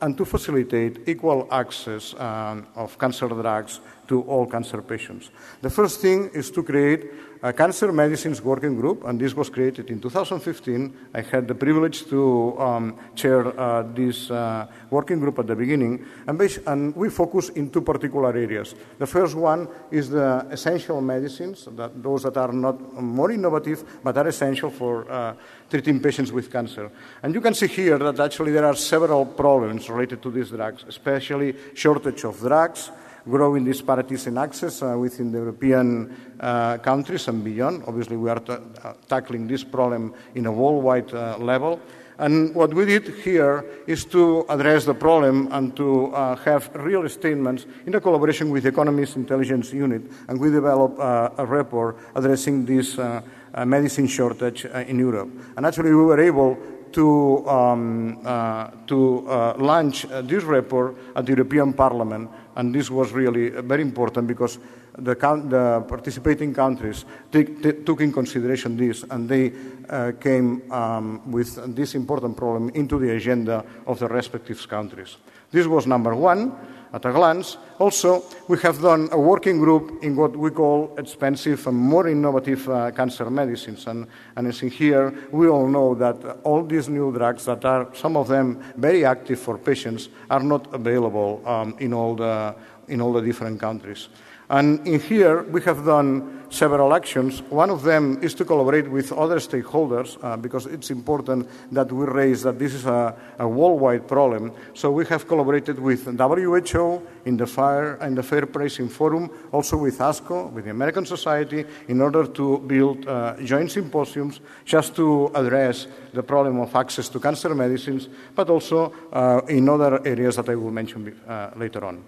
and 0.00 0.16
to 0.16 0.24
facilitate 0.24 1.06
equal 1.06 1.46
access 1.50 2.14
um, 2.14 2.66
of 2.74 2.98
cancer 2.98 3.28
drugs 3.28 3.80
to 4.12 4.20
all 4.28 4.44
cancer 4.46 4.82
patients. 4.82 5.30
The 5.62 5.70
first 5.70 6.02
thing 6.02 6.28
is 6.34 6.50
to 6.50 6.62
create 6.62 7.02
a 7.42 7.52
cancer 7.52 7.90
medicines 7.92 8.42
working 8.42 8.76
group, 8.76 9.04
and 9.06 9.18
this 9.18 9.34
was 9.34 9.48
created 9.48 9.88
in 9.90 10.00
2015. 10.00 10.92
I 11.14 11.22
had 11.22 11.48
the 11.48 11.54
privilege 11.54 12.04
to 12.12 12.20
um, 12.58 12.98
chair 13.16 13.40
uh, 13.58 13.82
this 13.94 14.30
uh, 14.30 14.66
working 14.90 15.18
group 15.18 15.38
at 15.38 15.46
the 15.46 15.56
beginning, 15.56 16.04
and, 16.26 16.40
and, 16.66 16.94
we 16.94 17.08
focus 17.08 17.48
in 17.48 17.70
two 17.70 17.80
particular 17.80 18.36
areas. 18.36 18.74
The 18.98 19.06
first 19.06 19.34
one 19.34 19.66
is 19.90 20.10
the 20.10 20.46
essential 20.50 21.00
medicines, 21.00 21.66
that 21.72 22.02
those 22.02 22.22
that 22.24 22.36
are 22.36 22.52
not 22.52 22.76
more 23.02 23.32
innovative 23.32 23.82
but 24.04 24.16
are 24.18 24.28
essential 24.28 24.70
for 24.70 25.10
uh, 25.10 25.34
treating 25.70 26.00
patients 26.00 26.30
with 26.30 26.52
cancer. 26.52 26.90
And 27.22 27.34
you 27.34 27.40
can 27.40 27.54
see 27.54 27.66
here 27.66 27.98
that 27.98 28.20
actually 28.20 28.52
there 28.52 28.66
are 28.66 28.76
several 28.76 29.24
problems 29.24 29.88
related 29.88 30.20
to 30.22 30.30
these 30.30 30.50
drugs, 30.50 30.84
especially 30.86 31.56
shortage 31.74 32.24
of 32.24 32.38
drugs 32.38 32.92
growing 33.28 33.64
disparities 33.64 34.26
in 34.26 34.38
access 34.38 34.82
uh, 34.82 34.96
within 34.98 35.32
the 35.32 35.38
European 35.38 36.14
uh, 36.40 36.78
countries 36.78 37.28
and 37.28 37.44
beyond. 37.44 37.84
Obviously, 37.86 38.16
we 38.16 38.30
are 38.30 38.40
t- 38.40 38.52
uh, 38.52 38.92
tackling 39.08 39.46
this 39.46 39.64
problem 39.64 40.14
in 40.34 40.46
a 40.46 40.52
worldwide 40.52 41.12
level. 41.38 41.80
And 42.18 42.54
what 42.54 42.72
we 42.74 42.84
did 42.84 43.08
here 43.24 43.64
is 43.86 44.04
to 44.06 44.44
address 44.48 44.84
the 44.84 44.94
problem 44.94 45.48
and 45.50 45.74
to 45.76 46.14
uh, 46.14 46.36
have 46.36 46.70
real 46.74 47.08
statements 47.08 47.66
in 47.86 47.94
a 47.94 48.00
collaboration 48.00 48.50
with 48.50 48.62
the 48.62 48.68
Economist 48.68 49.16
Intelligence 49.16 49.72
Unit, 49.72 50.02
and 50.28 50.38
we 50.38 50.50
developed 50.50 51.00
uh, 51.00 51.30
a 51.38 51.46
report 51.46 51.96
addressing 52.14 52.64
this 52.64 52.98
uh, 52.98 53.22
medicine 53.66 54.06
shortage 54.06 54.66
in 54.66 54.98
Europe. 54.98 55.30
And 55.56 55.66
actually, 55.66 55.90
we 55.90 56.04
were 56.04 56.20
able 56.20 56.58
to, 56.92 57.48
um, 57.48 58.18
uh, 58.24 58.70
to 58.86 59.20
launch 59.58 60.06
this 60.22 60.44
report 60.44 60.96
at 61.16 61.26
the 61.26 61.32
European 61.32 61.72
Parliament, 61.72 62.30
and 62.56 62.74
this 62.74 62.90
was 62.90 63.12
really 63.12 63.50
very 63.50 63.82
important 63.82 64.26
because 64.26 64.58
the, 64.98 65.14
the 65.14 65.84
participating 65.88 66.52
countries 66.54 67.04
took 67.30 68.00
in 68.00 68.12
consideration 68.12 68.76
this 68.76 69.04
and 69.10 69.28
they 69.28 69.52
uh, 69.88 70.12
came 70.20 70.70
um, 70.70 71.30
with 71.30 71.74
this 71.74 71.94
important 71.94 72.36
problem 72.36 72.70
into 72.74 72.98
the 72.98 73.10
agenda 73.16 73.64
of 73.86 73.98
the 73.98 74.08
respective 74.08 74.66
countries. 74.68 75.16
This 75.52 75.66
was 75.66 75.86
number 75.86 76.14
one 76.14 76.52
at 76.92 77.04
a 77.04 77.12
glance. 77.12 77.56
Also, 77.78 78.22
we 78.48 78.58
have 78.60 78.80
done 78.80 79.08
a 79.12 79.18
working 79.18 79.58
group 79.58 80.02
in 80.02 80.16
what 80.16 80.36
we 80.36 80.50
call 80.50 80.94
expensive 80.98 81.66
and 81.66 81.76
more 81.76 82.08
innovative 82.08 82.68
uh, 82.68 82.90
cancer 82.90 83.30
medicines. 83.30 83.86
And, 83.86 84.06
and 84.36 84.46
as 84.46 84.62
in 84.62 84.70
here, 84.70 85.12
we 85.30 85.48
all 85.48 85.66
know 85.66 85.94
that 85.94 86.16
all 86.44 86.62
these 86.64 86.88
new 86.88 87.12
drugs 87.12 87.44
that 87.44 87.64
are, 87.64 87.88
some 87.94 88.16
of 88.16 88.28
them 88.28 88.62
very 88.76 89.04
active 89.04 89.40
for 89.40 89.58
patients, 89.58 90.08
are 90.30 90.42
not 90.42 90.72
available 90.74 91.42
um, 91.46 91.74
in, 91.78 91.92
all 91.92 92.14
the, 92.14 92.54
in 92.88 93.00
all 93.00 93.12
the 93.12 93.22
different 93.22 93.60
countries. 93.60 94.08
And 94.48 94.86
in 94.86 95.00
here, 95.00 95.44
we 95.44 95.62
have 95.62 95.84
done 95.84 96.41
several 96.52 96.92
actions. 96.92 97.40
One 97.48 97.70
of 97.70 97.82
them 97.82 98.18
is 98.22 98.34
to 98.34 98.44
collaborate 98.44 98.88
with 98.88 99.10
other 99.12 99.36
stakeholders 99.36 100.18
uh, 100.22 100.36
because 100.36 100.66
it's 100.66 100.90
important 100.90 101.48
that 101.72 101.90
we 101.90 102.04
raise 102.04 102.42
that 102.42 102.58
this 102.58 102.74
is 102.74 102.84
a, 102.84 103.16
a, 103.38 103.48
worldwide 103.48 104.06
problem. 104.06 104.52
So 104.74 104.90
we 104.90 105.06
have 105.06 105.26
collaborated 105.26 105.78
with 105.78 106.04
WHO 106.04 107.02
in 107.24 107.38
the 107.38 107.46
Fair 107.46 107.94
and 107.94 108.18
the 108.18 108.22
Fair 108.22 108.44
Pricing 108.46 108.88
Forum, 108.90 109.30
also 109.50 109.78
with 109.78 109.98
ASCO, 109.98 110.52
with 110.52 110.64
the 110.64 110.70
American 110.70 111.06
Society, 111.06 111.64
in 111.88 112.02
order 112.02 112.26
to 112.26 112.58
build 112.58 113.08
uh, 113.08 113.34
joint 113.42 113.70
symposiums 113.70 114.40
just 114.66 114.94
to 114.96 115.30
address 115.34 115.86
the 116.12 116.22
problem 116.22 116.60
of 116.60 116.76
access 116.76 117.08
to 117.08 117.18
cancer 117.18 117.54
medicines, 117.54 118.08
but 118.34 118.50
also 118.50 118.92
uh, 119.12 119.40
in 119.48 119.68
other 119.70 120.06
areas 120.06 120.36
that 120.36 120.50
I 120.50 120.54
will 120.54 120.70
mention 120.70 121.18
uh, 121.26 121.50
later 121.56 121.84
on. 121.86 122.04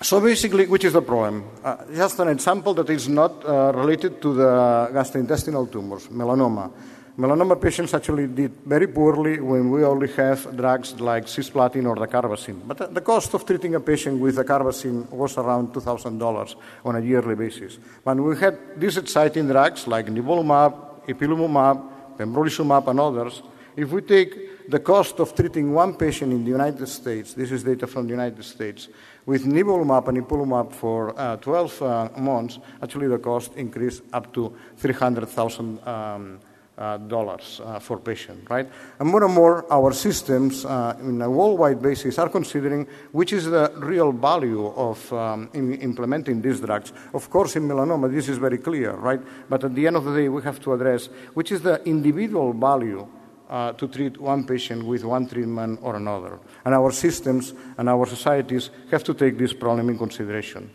So 0.00 0.20
basically, 0.20 0.66
which 0.66 0.84
is 0.84 0.92
the 0.92 1.02
problem? 1.02 1.44
Uh, 1.64 1.76
just 1.92 2.20
an 2.20 2.28
example 2.28 2.72
that 2.74 2.88
is 2.88 3.08
not 3.08 3.44
uh, 3.44 3.72
related 3.74 4.22
to 4.22 4.32
the 4.32 4.90
gastrointestinal 4.92 5.70
tumors, 5.72 6.06
melanoma. 6.06 6.70
Melanoma 7.18 7.60
patients 7.60 7.92
actually 7.94 8.28
did 8.28 8.52
very 8.64 8.86
poorly 8.86 9.40
when 9.40 9.70
we 9.70 9.82
only 9.82 10.06
have 10.12 10.56
drugs 10.56 11.00
like 11.00 11.24
cisplatin 11.24 11.84
or 11.84 11.96
the 11.96 12.06
dacarbazine. 12.06 12.60
But 12.64 12.94
the 12.94 13.00
cost 13.00 13.34
of 13.34 13.44
treating 13.44 13.74
a 13.74 13.80
patient 13.80 14.20
with 14.20 14.36
the 14.36 14.44
dacarbazine 14.44 15.10
was 15.10 15.36
around 15.36 15.74
$2,000 15.74 16.54
on 16.84 16.94
a 16.94 17.00
yearly 17.00 17.34
basis. 17.34 17.80
When 18.04 18.22
we 18.22 18.36
had 18.36 18.56
these 18.76 18.98
exciting 18.98 19.48
drugs 19.48 19.88
like 19.88 20.06
nivolumab, 20.06 21.08
ipilimumab, 21.08 22.16
pembrolizumab, 22.16 22.86
and 22.86 23.00
others, 23.00 23.42
if 23.78 23.92
we 23.92 24.00
take 24.00 24.68
the 24.68 24.80
cost 24.80 25.20
of 25.20 25.36
treating 25.36 25.72
one 25.72 25.94
patient 25.94 26.32
in 26.32 26.42
the 26.42 26.50
United 26.50 26.88
States, 26.88 27.32
this 27.34 27.52
is 27.52 27.62
data 27.62 27.86
from 27.86 28.06
the 28.06 28.10
United 28.10 28.44
States, 28.44 28.88
with 29.24 29.44
nivolumab 29.44 30.08
and 30.08 30.18
ipilimumab 30.18 30.72
for 30.72 31.18
uh, 31.18 31.36
12 31.36 31.82
uh, 31.82 32.08
months, 32.16 32.58
actually 32.82 33.06
the 33.06 33.18
cost 33.18 33.54
increased 33.54 34.02
up 34.12 34.34
to 34.34 34.52
300,000 34.78 35.86
um, 35.86 36.40
uh, 36.76 36.80
uh, 36.80 37.78
for 37.78 37.98
patient, 37.98 38.50
right? 38.50 38.68
And 38.98 39.08
more 39.08 39.24
and 39.24 39.34
more, 39.34 39.72
our 39.72 39.92
systems, 39.92 40.64
uh, 40.64 40.96
in 41.00 41.22
a 41.22 41.30
worldwide 41.30 41.80
basis, 41.80 42.18
are 42.18 42.28
considering 42.28 42.86
which 43.12 43.32
is 43.32 43.44
the 43.44 43.72
real 43.76 44.10
value 44.10 44.66
of 44.66 45.12
um, 45.12 45.50
in 45.54 45.74
implementing 45.74 46.42
these 46.42 46.60
drugs. 46.60 46.92
Of 47.14 47.30
course, 47.30 47.54
in 47.54 47.68
melanoma, 47.68 48.12
this 48.12 48.28
is 48.28 48.38
very 48.38 48.58
clear, 48.58 48.92
right? 48.92 49.20
But 49.48 49.62
at 49.62 49.74
the 49.74 49.86
end 49.86 49.96
of 49.96 50.04
the 50.04 50.16
day, 50.16 50.28
we 50.28 50.42
have 50.42 50.60
to 50.62 50.72
address 50.72 51.06
which 51.34 51.52
is 51.52 51.62
the 51.62 51.80
individual 51.84 52.52
value 52.52 53.06
uh, 53.48 53.72
to 53.72 53.88
treat 53.88 54.20
one 54.20 54.44
patient 54.44 54.84
with 54.84 55.04
one 55.04 55.26
treatment 55.26 55.80
or 55.82 55.96
another. 55.96 56.38
And 56.64 56.74
our 56.74 56.92
systems 56.92 57.54
and 57.76 57.88
our 57.88 58.06
societies 58.06 58.70
have 58.90 59.04
to 59.04 59.14
take 59.14 59.38
this 59.38 59.52
problem 59.52 59.88
in 59.88 59.98
consideration. 59.98 60.70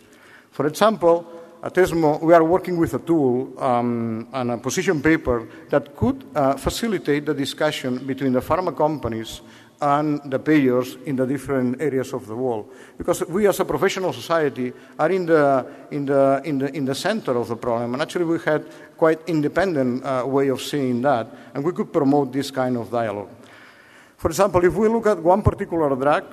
For 0.52 0.68
example, 0.68 1.44
at 1.64 1.78
ESMO, 1.78 2.20
we 2.20 2.34
are 2.34 2.44
working 2.44 2.78
with 2.78 2.94
a 2.94 3.00
tool 3.00 3.54
um, 3.58 4.28
and 4.34 4.52
a 4.52 4.58
position 4.58 5.02
paper 5.02 5.48
that 5.70 5.96
could 5.96 6.26
uh, 6.36 6.58
facilitate 6.58 7.26
the 7.26 7.34
discussion 7.34 8.06
between 8.06 8.34
the 8.34 8.42
pharma 8.42 8.76
companies 8.76 9.42
and 9.82 10.22
the 10.32 10.40
payers 10.40 10.98
in 11.06 11.16
the 11.16 11.26
different 11.26 11.82
areas 11.82 12.14
of 12.14 12.28
the 12.28 12.36
world. 12.36 12.72
Because 12.98 13.26
we 13.28 13.48
as 13.48 13.60
a 13.60 13.66
professional 13.66 14.14
society 14.14 14.72
are 14.98 15.12
in 15.12 15.26
the, 15.26 15.66
in 15.92 16.06
the, 16.06 16.42
in 16.46 16.58
the, 16.58 16.76
in 16.76 16.86
the 16.86 16.96
center 16.96 17.36
of 17.38 17.48
the 17.48 17.56
problem. 17.56 17.94
And 17.94 18.02
actually 18.02 18.26
we 18.26 18.40
had 18.40 18.66
quite 18.98 19.20
independent 19.28 20.04
uh, 20.06 20.24
way 20.26 20.48
of 20.48 20.62
seeing 20.62 21.02
that, 21.02 21.28
and 21.54 21.64
we 21.64 21.74
could 21.74 21.92
promote 21.92 22.32
this 22.32 22.52
kind 22.52 22.78
of 22.78 22.90
dialogue. 22.90 23.30
For 24.18 24.30
example, 24.30 24.64
if 24.64 24.74
we 24.76 24.88
look 24.88 25.08
at 25.08 25.20
one 25.20 25.42
particular 25.42 25.94
drug, 25.96 26.24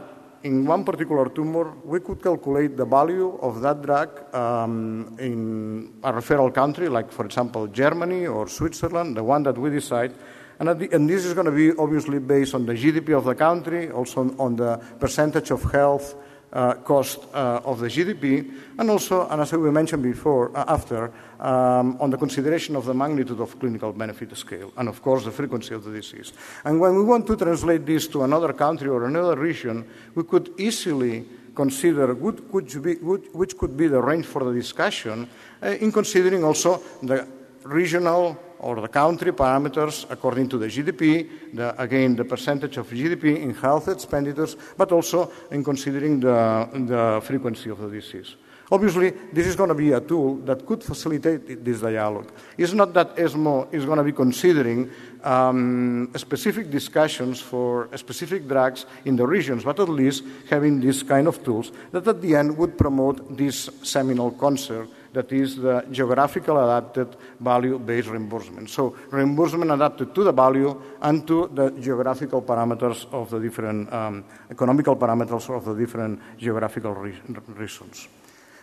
in 0.43 0.65
one 0.65 0.85
particular 0.85 1.29
tumor, 1.29 1.75
we 1.85 2.01
could 2.01 2.23
calculate 2.23 2.77
the 2.77 2.85
value 2.85 3.37
of 3.43 3.61
that 3.61 3.83
drug 3.83 4.35
um, 4.35 5.17
in 5.19 5.93
a 6.03 6.13
referral 6.13 6.55
country, 6.55 6.89
like, 6.89 7.13
for 7.13 7.27
example, 7.27 7.67
Germany 7.67 8.27
or 8.27 8.49
Switzerland, 8.49 9.17
the 9.17 9.25
one 9.25 9.43
that 9.43 9.59
we 9.59 9.71
decide, 9.71 10.15
and, 10.61 11.09
this 11.09 11.25
is 11.25 11.33
going 11.33 11.47
to 11.47 11.53
be 11.53 11.73
obviously 11.77 12.19
based 12.19 12.55
on 12.55 12.67
the 12.67 12.75
GDP 12.75 13.17
of 13.17 13.25
the 13.25 13.35
country, 13.35 13.91
also 13.91 14.35
on 14.39 14.57
the 14.57 14.77
percentage 14.99 15.51
of 15.51 15.63
health 15.73 16.15
uh, 16.53 16.75
cost 16.75 17.21
uh, 17.33 17.61
of 17.65 17.81
the 17.81 17.87
GDP, 17.87 18.53
and 18.79 18.91
also, 18.91 19.27
and 19.29 19.41
as 19.41 19.53
we 19.53 19.71
mentioned 19.71 20.03
before, 20.03 20.55
uh, 20.57 20.65
after, 20.69 21.13
um, 21.39 21.97
on 22.01 22.11
the 22.11 22.19
consideration 22.19 22.77
of 22.77 22.85
the 22.85 22.93
magnitude 22.93 23.41
of 23.41 23.59
clinical 23.59 23.93
benefit 23.93 24.37
scale, 24.37 24.73
and 24.77 24.89
of 24.89 25.01
course 25.01 25.25
the 25.25 25.31
frequency 25.31 25.75
of 25.75 25.85
the 25.85 25.93
disease. 25.93 26.33
And 26.65 26.79
when 26.79 26.95
we 26.95 27.05
want 27.05 27.27
to 27.29 27.37
translate 27.37 27.87
this 27.87 28.09
to 28.09 28.25
another 28.25 28.53
country 28.53 28.89
or 28.89 29.07
another 29.07 29.37
region, 29.37 29.89
we 30.15 30.25
could 30.25 30.53
easily 30.59 31.25
consider 31.55 32.15
which, 32.15 32.83
be, 32.83 32.95
which 32.95 33.57
could 33.57 33.77
be 33.77 33.87
the 33.87 34.01
range 34.01 34.27
for 34.27 34.45
the 34.45 34.53
discussion 34.53 35.29
uh, 35.63 35.69
in 35.69 35.91
considering 35.91 36.45
also 36.45 36.83
the 37.03 37.27
regional 37.65 38.50
or 38.61 38.81
the 38.81 38.89
country 38.89 39.33
parameters 39.33 40.07
according 40.11 40.49
to 40.49 40.59
the 40.59 40.67
GDP, 40.67 41.55
the, 41.55 41.81
again, 41.81 42.17
the 42.17 42.25
percentage 42.25 42.77
of 42.77 42.89
GDP 42.89 43.41
in 43.43 43.55
health 43.55 43.89
expenditures, 43.89 44.57
but 44.77 44.93
also 44.93 45.31
in 45.51 45.65
considering 45.65 46.21
the, 46.21 46.69
the 46.87 47.21
frequency 47.25 47.71
of 47.71 47.79
the 47.79 47.89
disease. 47.89 48.37
Obviously, 48.73 49.11
this 49.33 49.49
is 49.49 49.57
going 49.57 49.69
to 49.69 49.75
be 49.75 49.91
a 49.93 50.01
tool 50.01 50.37
that 50.45 50.65
could 50.65 50.85
facilitate 50.85 51.65
this 51.65 51.81
dialogue. 51.81 52.31
It's 52.57 52.73
not 52.73 52.95
that 52.95 53.19
ESMO 53.19 53.69
is 53.73 53.85
going 53.85 53.99
to 53.99 54.05
be 54.05 54.13
considering 54.13 54.89
um, 55.25 56.09
specific 56.15 56.71
discussions 56.71 57.41
for 57.41 57.89
specific 57.97 58.47
drugs 58.47 58.87
in 59.05 59.17
the 59.17 59.27
regions, 59.27 59.65
but 59.65 59.81
at 59.81 59.89
least 59.89 60.23
having 60.49 60.79
these 60.79 61.03
kind 61.03 61.27
of 61.27 61.43
tools 61.43 61.73
that 61.91 62.07
at 62.07 62.23
the 62.23 62.37
end 62.37 62.57
would 62.57 62.79
promote 62.79 63.37
this 63.37 63.69
seminal 63.83 64.31
concept 64.31 64.89
that 65.13 65.33
is 65.33 65.57
the 65.57 65.85
geographical 65.91 66.57
adapted 66.59 67.17
value-based 67.41 68.09
reimbursement. 68.09 68.71
So 68.71 68.97
reimbursement 69.11 69.71
adapted 69.71 70.15
to 70.15 70.25
the 70.25 70.33
value 70.33 70.81
and 71.03 71.27
to 71.27 71.51
the 71.53 71.71
geographical 71.71 72.43
parameters 72.43 73.07
of 73.13 73.31
the 73.31 73.41
different 73.41 73.93
um, 73.93 74.25
economical 74.51 74.97
parameters 74.97 75.55
of 75.55 75.65
the 75.65 75.75
different 75.75 76.21
geographical 76.39 76.95
re- 76.95 77.19
regions. 77.49 78.09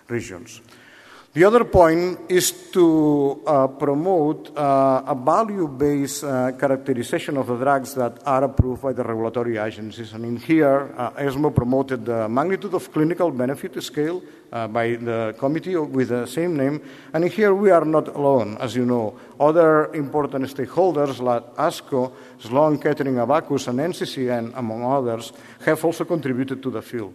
regions. 0.08 0.62
The 1.38 1.44
other 1.44 1.66
point 1.66 2.18
is 2.30 2.52
to 2.74 3.44
uh, 3.46 3.68
promote 3.68 4.58
uh, 4.58 5.04
a 5.06 5.14
value 5.14 5.68
based 5.68 6.24
uh, 6.24 6.54
characterization 6.54 7.38
of 7.38 7.46
the 7.46 7.58
drugs 7.58 7.94
that 7.94 8.24
are 8.26 8.46
approved 8.46 8.82
by 8.82 8.94
the 8.94 9.04
regulatory 9.04 9.58
agencies. 9.58 10.14
And 10.14 10.26
in 10.26 10.38
here, 10.38 10.92
uh, 10.98 11.12
ESMO 11.16 11.52
promoted 11.52 12.06
the 12.06 12.28
magnitude 12.28 12.74
of 12.74 12.92
clinical 12.92 13.30
benefit 13.30 13.80
scale 13.84 14.24
uh, 14.52 14.68
by 14.68 14.96
the 14.96 15.36
committee 15.38 15.76
with 15.76 16.10
the 16.10 16.26
same 16.26 16.58
name. 16.58 16.82
And 17.14 17.30
here, 17.30 17.54
we 17.54 17.70
are 17.70 17.86
not 17.86 18.08
alone, 18.08 18.58
as 18.60 18.76
you 18.76 18.88
know. 18.88 19.20
Other 19.40 19.94
important 19.94 20.46
stakeholders 20.46 21.22
like 21.22 21.44
ASCO, 21.56 22.14
Sloan 22.40 22.80
Kettering 22.80 23.20
Abacus, 23.20 23.68
and 23.68 23.78
NCCN, 23.78 24.58
among 24.58 24.84
others, 24.84 25.32
have 25.64 25.86
also 25.86 26.04
contributed 26.04 26.64
to 26.64 26.72
the 26.72 26.82
field. 26.82 27.14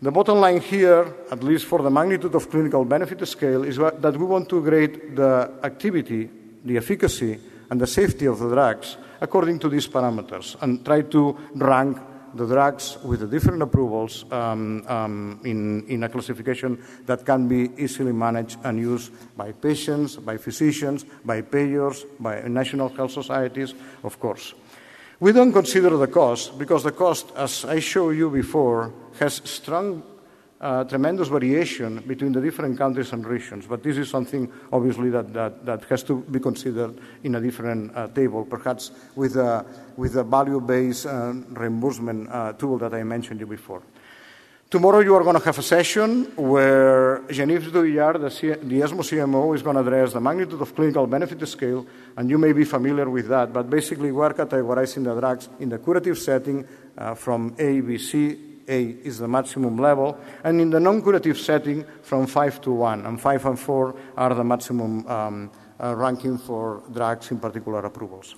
The 0.00 0.12
bottom 0.12 0.38
line 0.38 0.60
here, 0.60 1.12
at 1.30 1.42
least 1.42 1.64
for 1.64 1.82
the 1.82 1.90
magnitude 1.90 2.34
of 2.36 2.48
clinical 2.48 2.84
benefit 2.84 3.26
scale, 3.26 3.64
is 3.64 3.78
that 3.78 4.16
we 4.16 4.24
want 4.24 4.48
to 4.48 4.62
grade 4.62 5.16
the 5.16 5.50
activity, 5.64 6.30
the 6.64 6.76
efficacy, 6.76 7.40
and 7.68 7.80
the 7.80 7.86
safety 7.86 8.26
of 8.26 8.38
the 8.38 8.48
drugs 8.48 8.96
according 9.20 9.58
to 9.58 9.68
these 9.68 9.88
parameters 9.88 10.56
and 10.62 10.84
try 10.84 11.02
to 11.02 11.36
rank 11.56 11.98
the 12.34 12.46
drugs 12.46 12.98
with 13.02 13.20
the 13.20 13.26
different 13.26 13.60
approvals 13.60 14.24
um, 14.30 14.86
um, 14.86 15.40
in, 15.44 15.84
in 15.88 16.04
a 16.04 16.08
classification 16.08 16.78
that 17.06 17.24
can 17.24 17.48
be 17.48 17.70
easily 17.76 18.12
managed 18.12 18.58
and 18.64 18.78
used 18.78 19.10
by 19.36 19.50
patients, 19.50 20.16
by 20.16 20.36
physicians, 20.36 21.04
by 21.24 21.40
payers, 21.40 22.04
by 22.20 22.40
national 22.42 22.88
health 22.90 23.10
societies, 23.10 23.74
of 24.04 24.20
course. 24.20 24.54
We 25.20 25.32
don't 25.32 25.52
consider 25.52 25.96
the 25.96 26.06
cost 26.06 26.56
because 26.58 26.84
the 26.84 26.92
cost, 26.92 27.32
as 27.34 27.64
I 27.64 27.80
showed 27.80 28.10
you 28.10 28.30
before, 28.30 28.92
has 29.18 29.42
strong 29.44 30.04
uh, 30.60 30.84
tremendous 30.84 31.26
variation 31.26 31.98
between 32.06 32.30
the 32.30 32.40
different 32.40 32.78
countries 32.78 33.12
and 33.12 33.26
regions. 33.26 33.66
But 33.66 33.82
this 33.82 33.96
is 33.96 34.08
something, 34.08 34.48
obviously, 34.72 35.10
that, 35.10 35.32
that, 35.32 35.66
that 35.66 35.84
has 35.84 36.04
to 36.04 36.20
be 36.20 36.38
considered 36.38 37.00
in 37.24 37.34
a 37.34 37.40
different 37.40 37.96
uh, 37.96 38.06
table, 38.08 38.44
perhaps 38.44 38.92
with 39.16 39.36
a, 39.36 39.66
with 39.96 40.14
a 40.16 40.22
value-based 40.22 41.06
uh, 41.06 41.32
reimbursement 41.50 42.28
uh, 42.30 42.52
tool 42.52 42.78
that 42.78 42.94
I 42.94 43.02
mentioned 43.02 43.40
you 43.40 43.46
before. 43.46 43.82
Tomorrow 44.70 45.00
you 45.00 45.14
are 45.14 45.22
going 45.24 45.38
to 45.38 45.42
have 45.46 45.58
a 45.58 45.62
session 45.62 46.24
where 46.36 47.22
Jean-Yves 47.30 47.72
Douillard, 47.72 48.20
the, 48.20 48.30
C- 48.30 48.52
the 48.52 48.82
ESMO 48.82 49.00
CMO, 49.00 49.54
is 49.54 49.62
going 49.62 49.76
to 49.76 49.80
address 49.80 50.12
the 50.12 50.20
magnitude 50.20 50.60
of 50.60 50.74
clinical 50.74 51.06
benefit 51.06 51.48
scale, 51.48 51.86
and 52.18 52.28
you 52.28 52.36
may 52.36 52.52
be 52.52 52.64
familiar 52.64 53.08
with 53.08 53.28
that, 53.28 53.50
but 53.50 53.70
basically 53.70 54.12
we 54.12 54.22
are 54.22 54.34
categorizing 54.34 55.04
the 55.04 55.18
drugs 55.18 55.48
in 55.58 55.70
the 55.70 55.78
curative 55.78 56.18
setting 56.18 56.68
uh, 56.98 57.14
from 57.14 57.56
A, 57.58 57.80
B, 57.80 57.96
C, 57.96 58.38
a 58.68 58.82
is 59.08 59.16
the 59.16 59.26
maximum 59.26 59.78
level, 59.78 60.20
and 60.44 60.60
in 60.60 60.68
the 60.68 60.80
non-curative 60.80 61.38
setting, 61.38 61.86
from 62.02 62.26
5 62.26 62.60
to 62.60 62.70
1, 62.70 63.06
and 63.06 63.18
5 63.18 63.46
and 63.46 63.58
4 63.58 63.94
are 64.18 64.34
the 64.34 64.44
maximum 64.44 65.06
um, 65.06 65.50
uh, 65.80 65.96
ranking 65.96 66.36
for 66.36 66.82
drugs, 66.92 67.30
in 67.30 67.40
particular 67.40 67.80
approvals. 67.86 68.34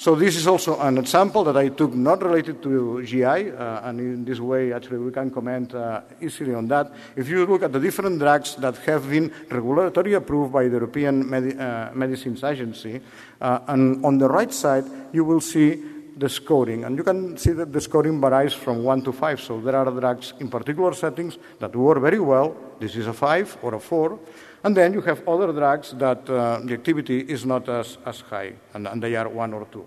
So 0.00 0.14
this 0.14 0.34
is 0.34 0.46
also 0.46 0.80
an 0.80 0.96
example 0.96 1.44
that 1.44 1.58
I 1.58 1.68
took 1.68 1.92
not 1.92 2.22
related 2.22 2.62
to 2.62 3.04
GI, 3.04 3.52
uh, 3.52 3.86
and 3.86 4.00
in 4.00 4.24
this 4.24 4.40
way, 4.40 4.72
actually, 4.72 4.96
we 4.96 5.12
can 5.12 5.30
comment 5.30 5.74
uh, 5.74 6.00
easily 6.22 6.54
on 6.54 6.68
that. 6.68 6.90
If 7.16 7.28
you 7.28 7.44
look 7.44 7.64
at 7.64 7.70
the 7.70 7.80
different 7.80 8.18
drugs 8.18 8.56
that 8.56 8.78
have 8.78 9.10
been 9.10 9.30
regulatory 9.50 10.14
approved 10.14 10.54
by 10.54 10.68
the 10.68 10.76
European 10.80 11.28
Medi- 11.28 11.54
uh, 11.54 11.90
Medicines 11.92 12.42
Agency, 12.42 12.98
uh, 13.42 13.58
and 13.68 14.02
on 14.02 14.16
the 14.16 14.26
right 14.26 14.50
side, 14.50 14.86
you 15.12 15.22
will 15.22 15.42
see 15.42 15.84
the 16.16 16.30
scoring. 16.30 16.84
And 16.84 16.96
you 16.96 17.04
can 17.04 17.36
see 17.36 17.52
that 17.52 17.70
the 17.70 17.80
scoring 17.82 18.22
varies 18.22 18.54
from 18.54 18.82
1 18.82 19.02
to 19.02 19.12
5. 19.12 19.38
So 19.38 19.60
there 19.60 19.76
are 19.76 19.90
drugs 19.90 20.32
in 20.40 20.48
particular 20.48 20.94
settings 20.94 21.36
that 21.58 21.76
work 21.76 22.00
very 22.00 22.20
well. 22.20 22.56
This 22.80 22.96
is 22.96 23.06
a 23.06 23.12
5 23.12 23.58
or 23.60 23.74
a 23.74 23.80
4. 23.80 24.18
And 24.62 24.76
then 24.76 24.92
you 24.92 25.00
have 25.02 25.26
other 25.26 25.52
drugs 25.52 25.92
that 25.92 26.28
uh, 26.28 26.60
the 26.62 26.74
activity 26.74 27.20
is 27.20 27.46
not 27.46 27.68
as, 27.68 27.96
as 28.04 28.20
high, 28.20 28.52
and, 28.74 28.86
and 28.86 29.02
they 29.02 29.16
are 29.16 29.28
1 29.28 29.54
or 29.54 29.66
2. 29.72 29.84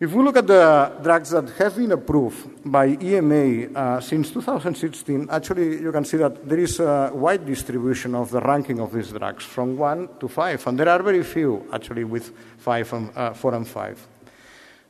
If 0.00 0.12
we 0.14 0.24
look 0.24 0.38
at 0.38 0.46
the 0.46 0.92
drugs 1.02 1.28
that 1.28 1.50
have 1.58 1.76
been 1.76 1.92
approved 1.92 2.64
by 2.64 2.86
EMA 2.86 3.66
uh, 3.74 4.00
since 4.00 4.30
2016, 4.30 5.28
actually 5.30 5.78
you 5.78 5.92
can 5.92 6.06
see 6.06 6.16
that 6.16 6.48
there 6.48 6.58
is 6.58 6.80
a 6.80 7.10
wide 7.12 7.44
distribution 7.44 8.14
of 8.14 8.30
the 8.30 8.40
ranking 8.40 8.80
of 8.80 8.94
these 8.94 9.12
drugs 9.12 9.44
from 9.44 9.76
1 9.76 10.08
to 10.18 10.26
5, 10.26 10.66
and 10.68 10.78
there 10.78 10.88
are 10.88 11.02
very 11.02 11.22
few 11.22 11.68
actually 11.70 12.04
with 12.04 12.32
five 12.56 12.90
and, 12.94 13.10
uh, 13.14 13.34
4 13.34 13.54
and 13.54 13.68
5. 13.68 14.08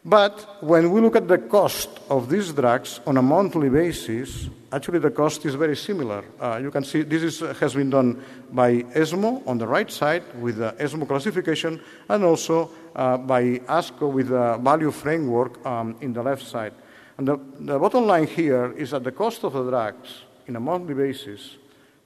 But 0.05 0.63
when 0.63 0.93
we 0.93 1.01
look 1.03 1.17
at 1.17 1.29
the 1.29 1.37
cost 1.37 1.91
of 2.09 2.31
these 2.31 2.53
drugs 2.53 3.01
on 3.07 3.19
a 3.19 3.23
monthly 3.23 3.69
basis, 3.69 4.49
actually 4.73 4.99
the 4.99 5.11
cost 5.11 5.45
is 5.45 5.55
very 5.55 5.77
similar. 5.77 6.25
Uh, 6.41 6.59
you 6.63 6.71
can 6.71 6.85
see 6.85 7.03
this 7.03 7.23
is, 7.23 7.41
has 7.59 7.75
been 7.75 7.91
done 7.91 8.25
by 8.51 8.85
ESMO 8.95 9.43
on 9.47 9.59
the 9.59 9.67
right 9.67 9.91
side 9.91 10.23
with 10.41 10.57
the 10.57 10.75
ESMO 10.79 11.05
classification 11.05 11.83
and 12.09 12.25
also 12.25 12.71
uh, 12.97 13.19
by 13.19 13.59
ASCO 13.69 14.11
with 14.11 14.29
the 14.29 14.57
value 14.63 14.91
framework 14.91 15.65
um, 15.67 15.95
in 16.01 16.15
the 16.15 16.23
left 16.23 16.45
side. 16.47 16.73
And 17.19 17.29
the, 17.29 17.39
the 17.59 17.79
bottom 17.79 18.07
line 18.07 18.27
here 18.27 18.73
is 18.73 18.93
that 18.93 19.05
the 19.05 19.13
cost 19.13 19.45
of 19.45 19.53
the 19.53 19.69
drugs 19.69 20.23
in 20.47 20.57
a 20.57 20.61
monthly 20.61 20.95
basis 20.95 21.57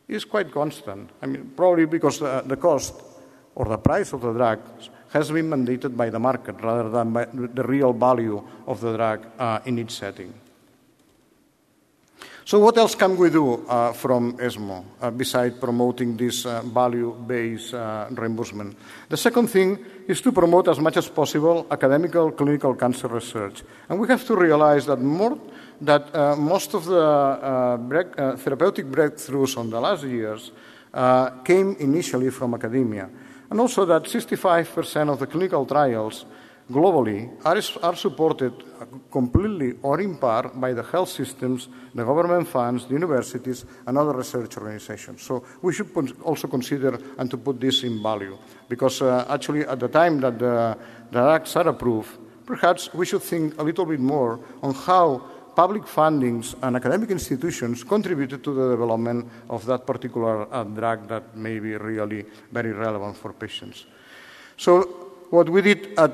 is 0.09 0.25
quite 0.25 0.51
constant. 0.51 1.11
I 1.23 1.27
mean, 1.27 1.53
probably 1.57 1.85
because 1.87 2.21
uh, 2.21 2.43
the 2.45 2.57
cost 2.57 2.95
or 3.55 3.67
the 3.67 3.79
price 3.79 4.13
of 4.13 4.23
the 4.23 4.33
drugs 4.33 4.91
has 5.15 5.31
been 5.31 5.49
mandated 5.49 5.97
by 5.97 6.11
the 6.11 6.19
market 6.19 6.61
rather 6.61 6.91
than 6.91 7.13
by 7.13 7.25
the 7.25 7.63
real 7.63 7.93
value 7.93 8.43
of 8.67 8.81
the 8.81 8.97
drug 8.97 9.25
uh, 9.39 9.61
in 9.65 9.79
each 9.79 9.93
setting. 9.93 10.35
So, 12.47 12.59
what 12.59 12.77
else 12.77 12.95
can 12.95 13.17
we 13.17 13.31
do 13.31 13.65
uh, 13.69 13.93
from 13.93 14.37
ESMO 14.39 14.85
uh, 15.01 15.11
besides 15.11 15.57
promoting 15.59 16.15
this 16.17 16.45
uh, 16.45 16.61
value 16.61 17.15
based 17.27 17.73
uh, 17.73 18.09
reimbursement? 18.11 18.77
The 19.09 19.17
second 19.17 19.49
thing 19.49 19.79
is 20.07 20.21
to 20.21 20.33
promote 20.33 20.69
as 20.69 20.79
much 20.79 20.99
as 20.99 21.09
possible 21.09 21.67
academical 21.71 22.33
clinical 22.33 22.75
cancer 22.75 23.09
research. 23.09 23.63
And 23.89 23.99
we 23.99 24.09
have 24.09 24.27
to 24.27 24.37
realize 24.37 24.85
that, 24.87 25.01
more, 25.01 25.39
that 25.81 26.15
uh, 26.15 26.37
most 26.37 26.75
of 26.75 26.85
the 26.85 27.01
uh, 27.01 27.77
break, 27.79 28.15
therapeutic 28.15 28.87
breakthroughs 28.87 29.57
on 29.57 29.71
the 29.71 29.81
last 29.81 30.05
years 30.05 30.51
came 31.45 31.77
initially 31.81 32.31
from 32.31 32.55
academia 32.55 33.09
and 33.51 33.61
also 33.61 33.85
that 33.85 34.05
65% 34.05 35.11
of 35.11 35.19
the 35.19 35.27
clinical 35.27 35.67
trials 35.67 36.25
globally 36.71 37.31
are, 37.45 37.61
are 37.87 37.97
supported 37.97 38.53
completely 39.11 39.75
or 39.83 40.01
in 40.01 40.17
part 40.17 40.59
by 40.59 40.73
the 40.73 40.83
health 40.83 41.11
systems, 41.11 41.69
the 41.95 42.05
government 42.05 42.49
funds, 42.49 42.87
the 42.87 42.95
universities, 42.95 43.65
and 43.87 43.99
other 43.99 44.13
research 44.13 44.57
organizations. 44.57 45.23
So 45.23 45.45
we 45.61 45.75
should 45.75 45.91
also 46.23 46.49
consider 46.49 46.99
and 47.19 47.31
to 47.31 47.37
put 47.37 47.61
this 47.61 47.83
in 47.83 48.03
value, 48.03 48.39
because 48.69 49.03
uh, 49.03 49.27
actually 49.29 49.67
at 49.67 49.79
the 49.79 49.89
time 49.89 50.21
that 50.21 50.39
the, 50.39 50.79
the 51.11 51.19
acts 51.21 51.57
are 51.57 51.69
approved, 51.69 52.19
perhaps 52.47 52.93
we 52.95 53.05
should 53.07 53.23
think 53.23 53.59
a 53.59 53.63
little 53.63 53.85
bit 53.85 54.01
more 54.01 54.41
on 54.63 54.75
how 54.75 55.23
public 55.55 55.85
fundings 55.85 56.55
and 56.63 56.77
academic 56.77 57.11
institutions 57.11 57.85
contributed 57.85 58.43
to 58.43 58.55
the 58.55 58.71
development 58.71 59.29
of 59.49 59.65
that 59.67 59.87
particular 59.87 60.53
uh, 60.53 60.65
drug 60.65 61.09
that 61.09 61.37
may 61.37 61.59
be 61.59 61.77
really 61.77 62.25
very 62.53 62.73
relevant 62.73 63.17
for 63.17 63.33
patients. 63.33 63.87
So, 64.57 64.83
what 65.31 65.49
we 65.49 65.63
did 65.63 65.99
at 65.99 66.13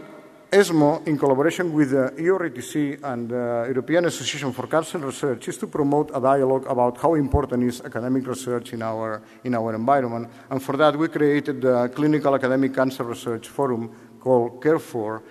ESMO, 0.52 1.02
in 1.06 1.16
collaboration 1.16 1.72
with 1.72 1.90
the 1.90 2.12
EORTC 2.18 3.04
and 3.04 3.28
the 3.28 3.66
European 3.68 4.06
Association 4.06 4.52
for 4.52 4.66
Cancer 4.66 4.98
Research, 4.98 5.46
is 5.46 5.56
to 5.58 5.68
promote 5.68 6.10
a 6.12 6.20
dialogue 6.20 6.66
about 6.66 6.98
how 6.98 7.14
important 7.14 7.62
is 7.62 7.80
academic 7.82 8.26
research 8.26 8.72
in 8.72 8.82
our, 8.82 9.22
in 9.44 9.54
our 9.54 9.74
environment. 9.74 10.28
And 10.50 10.60
for 10.60 10.76
that, 10.76 10.96
we 10.96 11.06
created 11.06 11.60
the 11.60 11.88
Clinical 11.94 12.34
Academic 12.34 12.74
Cancer 12.74 13.04
Research 13.04 13.46
Forum 13.46 13.90
called 14.18 14.60
CAREFOR, 14.60 15.22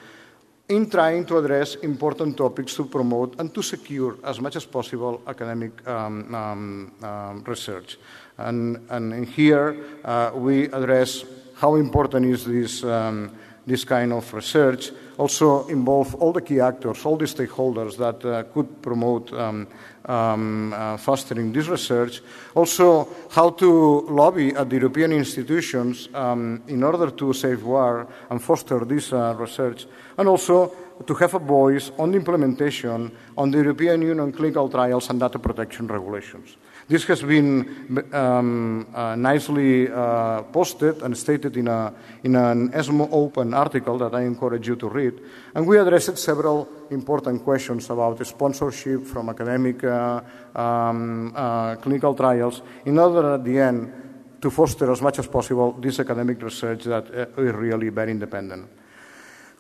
in 0.70 0.90
trying 0.90 1.26
to 1.26 1.38
address 1.38 1.76
important 1.76 2.38
topics 2.38 2.76
to 2.76 2.86
promote 2.86 3.40
and 3.40 3.54
to 3.54 3.62
secure 3.62 4.18
as 4.24 4.40
much 4.40 4.56
as 4.56 4.66
possible 4.66 5.22
academic 5.28 5.88
um, 5.88 6.34
um, 6.36 6.94
um, 7.02 7.44
research. 7.44 7.98
And, 8.38 8.78
and 8.90 9.28
here 9.28 9.76
uh, 10.06 10.32
we 10.36 10.66
address 10.66 11.26
how 11.56 11.76
important 11.76 12.26
is 12.28 12.46
this, 12.46 12.84
um, 12.84 13.32
this 13.70 13.86
kind 13.86 14.12
of 14.12 14.34
research, 14.34 14.92
also 15.18 15.68
involve 15.68 16.16
all 16.16 16.34
the 16.34 16.42
key 16.42 16.60
actors, 16.60 17.06
all 17.06 17.16
the 17.16 17.26
stakeholders 17.26 17.96
that 17.98 18.26
uh, 18.26 18.44
could 18.54 18.82
promote 18.82 19.32
um, 19.32 19.68
um, 20.06 20.74
uh, 20.74 20.98
fostering 20.98 21.54
this 21.54 21.68
research. 21.68 22.22
Also, 22.56 23.08
how 23.30 23.52
to 23.52 24.02
lobby 24.10 24.56
at 24.56 24.70
the 24.70 24.76
European 24.76 25.14
institutions 25.14 26.10
um, 26.14 26.62
in 26.68 26.84
order 26.84 27.12
to 27.12 27.34
safeguard 27.34 28.08
and 28.30 28.42
foster 28.42 28.84
this 28.84 29.14
uh, 29.14 29.36
research, 29.38 29.86
and 30.18 30.28
also 30.28 30.74
to 31.06 31.14
have 31.14 31.36
a 31.36 31.40
voice 31.40 31.92
on 31.98 32.12
the 32.12 32.18
implementation 32.18 33.12
on 33.38 33.52
the 33.52 33.58
European 33.58 34.02
Union 34.02 34.32
clinical 34.32 34.68
trials 34.68 35.10
and 35.10 35.20
data 35.20 35.40
protection 35.40 35.88
regulations. 35.88 36.58
This 36.90 37.06
has 37.06 37.22
been 37.22 38.10
um, 38.14 38.88
uh, 38.96 39.16
nicely 39.16 39.88
uh, 39.88 40.42
posted 40.42 41.04
and 41.04 41.16
stated 41.16 41.56
in, 41.56 41.68
a, 41.68 41.94
in 42.24 42.36
an 42.36 42.74
ESMO 42.74 43.08
Open 43.12 43.54
article 43.54 44.00
that 44.00 44.16
I 44.16 44.22
encourage 44.22 44.68
you 44.68 44.76
to 44.78 44.90
read. 44.90 45.14
And 45.54 45.68
we 45.68 45.78
addressed 45.78 46.18
several 46.18 46.68
important 46.90 47.44
questions 47.44 47.92
about 47.92 48.26
sponsorship 48.26 49.06
from 49.06 49.30
academic 49.30 49.84
uh, 49.84 50.22
um, 50.56 51.32
uh, 51.36 51.76
clinical 51.76 52.16
trials 52.16 52.64
in 52.86 52.98
order 52.98 53.36
at 53.36 53.44
the 53.44 53.60
end 53.60 53.94
to 54.42 54.50
foster 54.50 54.92
as 54.92 55.00
much 55.00 55.20
as 55.20 55.28
possible 55.28 55.74
this 55.74 56.00
academic 56.00 56.42
research 56.42 56.86
that 56.86 57.06
uh, 57.14 57.42
is 57.44 57.54
really 57.54 57.90
very 57.90 58.10
independent. 58.10 58.68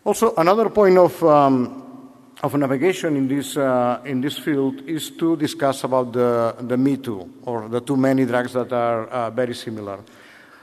Also, 0.03 0.33
another 0.35 0.71
point 0.71 0.97
of 0.97 1.23
um, 1.23 1.88
of 2.41 2.55
navigation 2.55 3.17
in 3.17 3.27
this, 3.27 3.57
uh, 3.57 4.01
in 4.05 4.21
this 4.21 4.37
field 4.37 4.81
is 4.87 5.11
to 5.11 5.35
discuss 5.35 5.83
about 5.83 6.13
the, 6.13 6.55
the 6.61 6.77
Me 6.77 6.97
Too, 6.97 7.29
or 7.43 7.67
the 7.67 7.81
too 7.81 7.97
many 7.97 8.25
drugs 8.25 8.53
that 8.53 8.71
are 8.71 9.07
uh, 9.07 9.29
very 9.29 9.53
similar. 9.53 9.99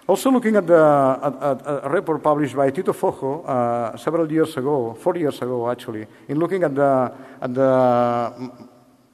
Also 0.09 0.31
looking 0.31 0.57
at, 0.57 0.67
the, 0.67 1.19
at, 1.23 1.43
at 1.43 1.85
a 1.85 1.89
report 1.91 2.23
published 2.23 2.55
by 2.55 2.71
Tito 2.71 2.93
Fojo 2.93 3.45
uh, 3.47 3.97
several 3.97 4.31
years 4.31 4.57
ago, 4.57 4.95
four 4.95 5.17
years 5.17 5.37
ago 5.43 5.69
actually, 5.69 6.07
in 6.29 6.39
looking 6.39 6.63
at 6.63 6.75
the, 6.75 7.13
at 7.43 7.53
the, 7.53 8.51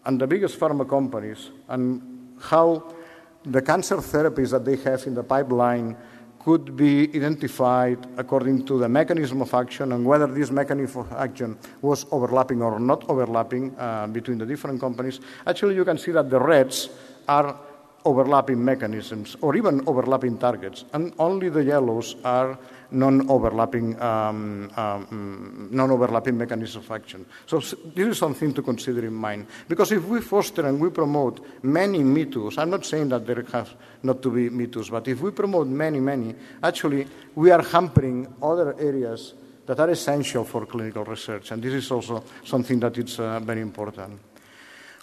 and 0.05 0.21
the 0.21 0.27
biggest 0.27 0.61
pharma 0.61 0.89
companies 0.89 1.51
and 1.69 2.37
how 2.41 2.93
the 3.45 3.63
cancer 3.63 3.97
therapies 3.97 4.51
that 4.51 4.65
they 4.65 4.77
have 4.77 5.05
in 5.07 5.15
the 5.15 5.23
pipeline 5.25 5.97
could 6.45 6.77
be 6.77 7.09
identified 7.15 7.99
according 8.17 8.67
to 8.67 8.79
the 8.79 8.89
mechanism 8.89 9.41
of 9.41 9.55
action 9.55 9.93
and 9.93 10.05
whether 10.05 10.27
this 10.27 10.51
mechanism 10.51 11.03
of 11.03 11.13
action 11.13 11.57
was 11.83 12.05
overlapping 12.11 12.61
or 12.63 12.81
not 12.81 13.09
overlapping 13.09 13.75
uh, 13.79 14.07
between 14.09 14.39
the 14.39 14.47
different 14.47 14.81
companies, 14.81 15.21
actually 15.47 15.75
you 15.75 15.85
can 15.85 15.97
see 15.97 16.11
that 16.11 16.29
the 16.31 16.41
reds 16.41 16.89
are 17.29 17.57
overlapping 18.05 18.63
mechanisms 18.65 19.37
or 19.41 19.57
even 19.57 19.87
overlapping 19.87 20.39
targets, 20.39 20.85
and 20.93 21.13
only 21.19 21.49
the 21.49 21.63
yellows 21.63 22.17
are 22.25 22.59
non-overlapping 22.91 24.01
um, 24.03 24.71
um, 24.77 25.69
non-overlapping 25.71 26.37
mechanisms 26.37 26.85
of 26.85 26.91
action. 26.91 27.25
So 27.47 27.59
this 27.59 28.07
is 28.07 28.19
something 28.19 28.53
to 28.55 28.63
consider 28.63 29.07
in 29.07 29.15
mind. 29.15 29.47
Because 29.67 29.93
if 29.93 30.05
we 30.05 30.21
foster 30.21 30.67
and 30.67 30.79
we 30.79 30.91
promote 30.91 31.41
many 31.63 32.03
Me 32.03 32.27
Too's, 32.27 32.59
I'm 32.59 32.71
not 32.71 32.85
saying 32.85 33.09
that 33.09 33.27
there 33.27 33.43
have 33.53 33.75
not 34.03 34.23
to 34.23 34.31
be 34.31 34.51
Me 34.51 34.67
Too's, 34.67 34.91
but 34.91 35.09
if 35.09 35.21
we 35.21 35.31
promote 35.31 35.69
many, 35.69 36.01
many, 36.01 36.35
actually 36.63 37.07
we 37.35 37.51
are 37.51 37.63
hampering 37.63 38.33
other 38.43 38.77
areas 38.79 39.35
that 39.65 39.79
are 39.81 39.91
essential 39.91 40.45
for 40.45 40.67
clinical 40.67 41.05
research, 41.05 41.51
and 41.51 41.63
this 41.63 41.73
is 41.73 41.91
also 41.91 42.23
something 42.45 42.81
that 42.81 42.99
is 42.99 43.19
uh, 43.19 43.41
very 43.41 43.61
important. 43.61 44.21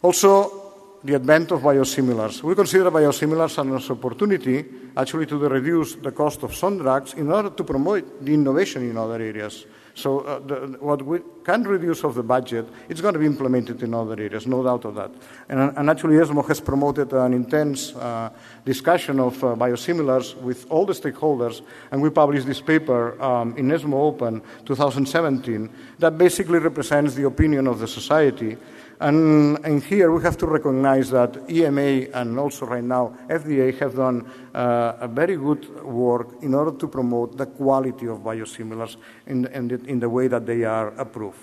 Also, 0.03 0.68
the 1.03 1.15
advent 1.15 1.51
of 1.51 1.61
biosimilars. 1.61 2.43
We 2.43 2.55
consider 2.55 2.91
biosimilars 2.91 3.51
as 3.51 3.89
an 3.89 3.97
opportunity 3.97 4.65
actually 4.97 5.25
to 5.27 5.37
reduce 5.37 5.95
the 5.95 6.11
cost 6.11 6.43
of 6.43 6.53
some 6.53 6.77
drugs 6.77 7.13
in 7.13 7.31
order 7.31 7.49
to 7.49 7.63
promote 7.63 8.23
the 8.23 8.33
innovation 8.33 8.89
in 8.89 8.97
other 8.97 9.21
areas. 9.21 9.65
So 9.99 10.19
uh, 10.21 10.39
the, 10.39 10.77
what 10.79 11.01
we 11.01 11.19
can 11.43 11.63
reduce 11.63 12.03
of 12.03 12.15
the 12.15 12.23
budget, 12.23 12.65
it's 12.87 13.01
going 13.01 13.13
to 13.13 13.19
be 13.19 13.25
implemented 13.25 13.83
in 13.83 13.93
other 13.93 14.13
areas, 14.13 14.47
no 14.47 14.63
doubt 14.63 14.85
of 14.85 14.95
that. 14.95 15.11
And, 15.49 15.77
and 15.77 15.89
actually, 15.89 16.17
ESMO 16.17 16.43
has 16.43 16.61
promoted 16.61 17.11
an 17.11 17.33
intense 17.33 17.93
uh, 17.95 18.29
discussion 18.63 19.19
of 19.19 19.43
uh, 19.43 19.55
biosimilars 19.55 20.35
with 20.41 20.65
all 20.69 20.85
the 20.85 20.93
stakeholders, 20.93 21.61
and 21.91 22.01
we 22.01 22.09
published 22.09 22.45
this 22.45 22.61
paper 22.61 23.21
um, 23.21 23.57
in 23.57 23.71
ESMO 23.71 24.01
Open 24.01 24.41
2017 24.65 25.69
that 25.99 26.17
basically 26.17 26.59
represents 26.59 27.15
the 27.15 27.25
opinion 27.25 27.67
of 27.67 27.79
the 27.79 27.87
society 27.87 28.57
and, 28.99 29.65
and, 29.65 29.83
here 29.83 30.11
we 30.11 30.21
have 30.23 30.37
to 30.37 30.45
recognize 30.45 31.09
that 31.11 31.49
EMA 31.49 32.11
and 32.13 32.37
also 32.37 32.65
right 32.65 32.83
now 32.83 33.15
FDA 33.29 33.77
have 33.79 33.95
done 33.95 34.29
uh, 34.53 34.93
a 34.99 35.07
very 35.07 35.37
good 35.37 35.83
work 35.83 36.27
in 36.41 36.53
order 36.53 36.77
to 36.77 36.87
promote 36.87 37.37
the 37.37 37.45
quality 37.45 38.07
of 38.07 38.19
biosimilars 38.19 38.97
in, 39.27 39.45
in, 39.47 39.67
the, 39.69 39.75
in 39.85 39.99
the 39.99 40.09
way 40.09 40.27
that 40.27 40.45
they 40.45 40.65
are 40.65 40.89
approved. 40.99 41.39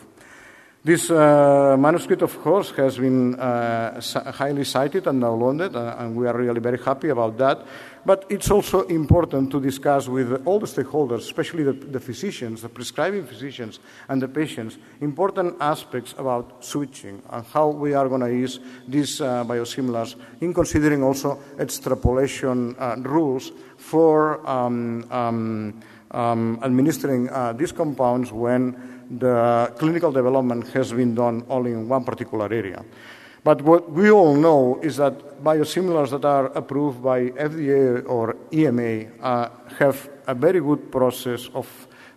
This 0.86 1.10
uh, 1.10 1.76
manuscript, 1.76 2.22
of 2.22 2.40
course, 2.40 2.70
has 2.76 2.96
been 2.96 3.34
uh, 3.34 4.00
highly 4.30 4.62
cited 4.62 5.08
and 5.08 5.20
downloaded, 5.20 5.74
uh, 5.74 5.96
and 5.98 6.14
we 6.14 6.28
are 6.28 6.36
really 6.36 6.60
very 6.60 6.78
happy 6.78 7.08
about 7.08 7.36
that. 7.38 7.66
But 8.04 8.24
it's 8.28 8.52
also 8.52 8.82
important 8.82 9.50
to 9.50 9.60
discuss 9.60 10.06
with 10.06 10.46
all 10.46 10.60
the 10.60 10.68
stakeholders, 10.68 11.22
especially 11.22 11.64
the, 11.64 11.72
the 11.72 11.98
physicians, 11.98 12.62
the 12.62 12.68
prescribing 12.68 13.26
physicians, 13.26 13.80
and 14.08 14.22
the 14.22 14.28
patients, 14.28 14.78
important 15.00 15.56
aspects 15.60 16.14
about 16.18 16.64
switching 16.64 17.20
and 17.30 17.44
how 17.46 17.66
we 17.66 17.92
are 17.94 18.08
going 18.08 18.20
to 18.20 18.32
use 18.32 18.60
these 18.86 19.20
uh, 19.20 19.44
biosimilars 19.44 20.14
in 20.40 20.54
considering 20.54 21.02
also 21.02 21.42
extrapolation 21.58 22.76
uh, 22.78 22.94
rules 22.98 23.50
for 23.76 24.38
um, 24.48 25.04
um, 25.10 25.82
um, 26.12 26.60
administering 26.62 27.28
these 27.56 27.72
compounds 27.72 28.30
when 28.30 28.95
the 29.10 29.72
clinical 29.78 30.12
development 30.12 30.68
has 30.68 30.92
been 30.92 31.14
done 31.14 31.44
only 31.48 31.72
in 31.72 31.88
one 31.88 32.04
particular 32.04 32.52
area. 32.52 32.84
But 33.44 33.62
what 33.62 33.90
we 33.90 34.10
all 34.10 34.34
know 34.34 34.80
is 34.82 34.96
that 34.96 35.44
biosimilars 35.44 36.10
that 36.10 36.24
are 36.24 36.46
approved 36.46 37.02
by 37.02 37.30
FDA 37.30 38.02
or 38.08 38.36
EMA 38.52 39.06
uh, 39.22 39.48
have 39.78 40.10
a 40.26 40.34
very 40.34 40.60
good 40.60 40.90
process 40.90 41.48
of 41.54 41.68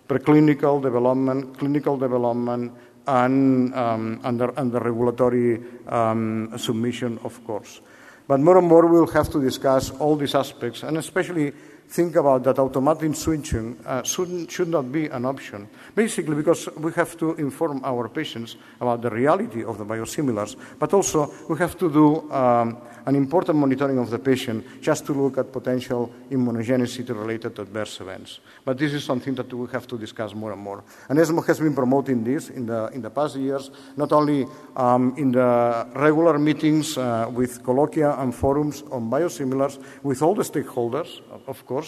preclinical 0.08 0.82
development, 0.82 1.56
clinical 1.60 1.97
development, 1.97 2.73
and, 3.06 3.73
um, 3.75 4.19
under, 4.23 4.58
under 4.58 4.80
regulatory 4.80 5.62
um, 5.88 6.52
submission, 6.58 7.19
of 7.23 7.43
course. 7.45 7.82
But 8.28 8.39
more 8.39 8.58
and 8.58 8.67
more 8.67 8.88
we'll 8.88 9.08
have 9.08 9.30
to 9.30 9.41
discuss 9.41 9.91
all 9.91 10.15
these 10.15 10.36
aspects, 10.36 10.84
and 10.84 10.97
especially 10.97 11.54
think 11.89 12.15
about 12.15 12.43
that 12.43 12.60
automatic 12.60 13.15
switching 13.15 13.78
uh, 13.86 14.04
should, 14.04 14.52
should 14.52 14.67
not 14.67 14.91
be 14.91 15.08
an 15.08 15.25
option. 15.25 15.67
Basically, 15.95 16.36
because 16.36 16.69
we 16.78 16.91
have 16.93 17.17
to 17.17 17.34
inform 17.36 17.82
our 17.84 18.08
patients 18.08 18.58
about 18.80 19.02
the 19.02 19.10
reality 19.10 19.63
of 19.63 19.78
the 19.78 19.86
biosimilars, 19.86 20.56
but 20.78 20.93
also 20.93 21.32
we 21.49 21.58
have 21.58 21.78
to 21.78 21.91
do 21.91 22.32
um, 22.32 22.78
an 23.06 23.15
important 23.15 23.58
monitoring 23.58 23.97
of 23.97 24.10
the 24.12 24.19
patient 24.19 24.63
just 24.82 25.06
to 25.06 25.13
look 25.13 25.38
at 25.39 25.52
potential 25.52 26.13
immunogenicity 26.30 27.10
related 27.10 27.58
adverse 27.58 27.99
events. 28.02 28.39
But 28.63 28.78
this 28.78 28.93
is 28.93 29.04
something 29.04 29.34
that 29.36 29.52
we 29.52 29.67
have 29.71 29.88
to 29.88 29.97
discuss 29.97 30.36
more 30.36 30.52
and 30.52 30.62
more. 30.62 30.84
And 31.10 31.17
ESMO 31.17 31.41
has 31.41 31.60
been 31.60 31.73
promoting 31.73 32.23
this 32.23 32.49
in 32.49 32.67
the, 32.67 32.88
in 32.93 33.02
the 33.02 33.10
past 33.10 33.36
years, 33.36 33.71
not 33.97 34.12
only 34.12 34.45
um, 34.75 35.15
in 35.17 35.32
the 35.32 35.88
regular 35.95 36.38
meetings 36.38 36.97
uh, 36.97 37.28
with 37.34 37.63
colloquia 37.63 38.15
and 38.19 38.36
forums 38.36 38.84
on 38.91 39.10
biosimilars 39.10 39.80
with 40.04 40.21
all 40.21 40.36
the 40.36 40.43
stakeholders, 40.43 41.21
of 41.47 41.65
course, 41.65 41.78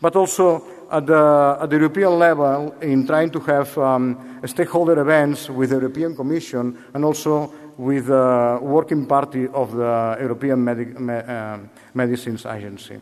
but 0.00 0.16
also 0.16 0.62
at 0.90 1.06
the, 1.06 1.58
at 1.60 1.70
the, 1.70 1.76
European 1.76 2.18
level 2.18 2.74
in 2.80 3.06
trying 3.06 3.30
to 3.30 3.40
have 3.40 3.76
um, 3.78 4.40
stakeholder 4.46 4.98
events 5.00 5.50
with 5.50 5.70
the 5.70 5.76
European 5.76 6.14
Commission 6.14 6.76
and 6.94 7.04
also 7.04 7.52
with 7.76 8.06
the 8.06 8.58
working 8.62 9.06
party 9.06 9.46
of 9.48 9.72
the 9.72 10.16
European 10.20 10.64
Medi- 10.64 10.98
Me- 10.98 11.14
uh, 11.14 11.58
Medicines 11.94 12.46
Agency. 12.46 12.98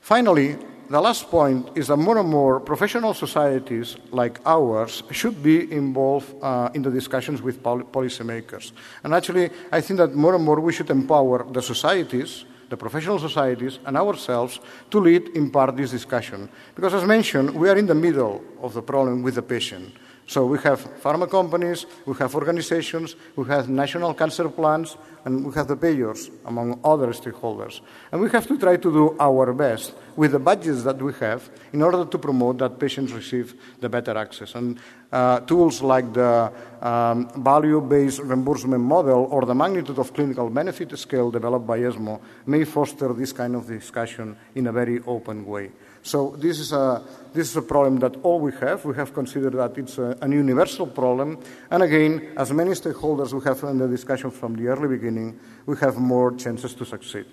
Finally, 0.00 0.56
the 0.90 1.00
last 1.00 1.30
point 1.30 1.70
is 1.74 1.86
that 1.86 1.96
more 1.96 2.18
and 2.18 2.28
more 2.28 2.60
professional 2.60 3.14
societies 3.14 3.96
like 4.10 4.38
ours 4.44 5.02
should 5.10 5.42
be 5.42 5.72
involved 5.72 6.34
uh, 6.42 6.68
in 6.74 6.82
the 6.82 6.90
discussions 6.90 7.40
with 7.40 7.62
pol- 7.62 7.82
policymakers. 7.82 8.72
And 9.02 9.14
actually, 9.14 9.50
I 9.72 9.80
think 9.80 9.98
that 9.98 10.14
more 10.14 10.34
and 10.34 10.44
more 10.44 10.60
we 10.60 10.72
should 10.72 10.90
empower 10.90 11.44
the 11.50 11.62
societies, 11.62 12.44
the 12.68 12.76
professional 12.76 13.18
societies, 13.18 13.78
and 13.86 13.96
ourselves 13.96 14.60
to 14.90 14.98
lead 14.98 15.28
in 15.36 15.50
part 15.50 15.76
this 15.76 15.90
discussion. 15.90 16.48
Because, 16.74 16.94
as 16.94 17.04
mentioned, 17.04 17.54
we 17.54 17.68
are 17.68 17.76
in 17.76 17.86
the 17.86 17.94
middle 17.94 18.42
of 18.60 18.74
the 18.74 18.82
problem 18.82 19.22
with 19.22 19.34
the 19.34 19.42
patient. 19.42 19.92
So 20.26 20.46
we 20.46 20.58
have 20.60 20.80
pharma 21.02 21.28
companies, 21.28 21.84
we 22.06 22.14
have 22.14 22.34
organizations, 22.34 23.14
we 23.36 23.44
have 23.46 23.68
national 23.68 24.14
cancer 24.14 24.48
plans, 24.48 24.96
and 25.24 25.44
we 25.44 25.52
have 25.54 25.68
the 25.68 25.76
payers, 25.76 26.30
among 26.46 26.80
other 26.82 27.08
stakeholders. 27.08 27.80
And 28.10 28.20
we 28.20 28.30
have 28.30 28.46
to 28.46 28.58
try 28.58 28.76
to 28.76 28.92
do 28.92 29.16
our 29.20 29.52
best 29.52 29.94
with 30.16 30.32
the 30.32 30.38
budgets 30.38 30.82
that 30.84 31.00
we 31.00 31.12
have 31.20 31.48
in 31.72 31.82
order 31.82 32.06
to 32.06 32.18
promote 32.18 32.58
that 32.58 32.78
patients 32.78 33.12
receive 33.12 33.54
the 33.80 33.88
better 33.88 34.16
access. 34.16 34.54
And 34.54 34.78
uh, 35.12 35.40
tools 35.40 35.82
like 35.82 36.12
the 36.12 36.50
um, 36.80 37.28
value-based 37.42 38.20
reimbursement 38.20 38.82
model 38.82 39.28
or 39.30 39.44
the 39.44 39.54
magnitude 39.54 39.98
of 39.98 40.12
clinical 40.14 40.48
benefit 40.48 40.96
scale 40.98 41.30
developed 41.30 41.66
by 41.66 41.80
ESMO 41.80 42.20
may 42.46 42.64
foster 42.64 43.12
this 43.12 43.32
kind 43.32 43.54
of 43.54 43.66
discussion 43.66 44.36
in 44.54 44.66
a 44.68 44.72
very 44.72 45.00
open 45.06 45.44
way. 45.44 45.70
So 46.04 46.36
this 46.36 46.60
is 46.60 46.72
a 46.72 47.02
this 47.32 47.50
is 47.50 47.56
a 47.56 47.62
problem 47.62 47.98
that 48.00 48.16
all 48.22 48.38
we 48.38 48.52
have. 48.60 48.84
We 48.84 48.94
have 48.94 49.12
considered 49.14 49.54
that 49.54 49.76
it's 49.78 49.98
a, 49.98 50.16
an 50.20 50.32
universal 50.32 50.86
problem. 50.86 51.38
And 51.70 51.82
again, 51.82 52.32
as 52.36 52.52
many 52.52 52.72
stakeholders 52.72 53.32
we 53.32 53.42
have 53.44 53.60
in 53.64 53.78
the 53.78 53.88
discussion 53.88 54.30
from 54.30 54.54
the 54.54 54.68
early 54.68 54.86
beginning, 54.86 55.40
we 55.66 55.76
have 55.78 55.96
more 55.96 56.32
chances 56.36 56.74
to 56.74 56.84
succeed. 56.84 57.24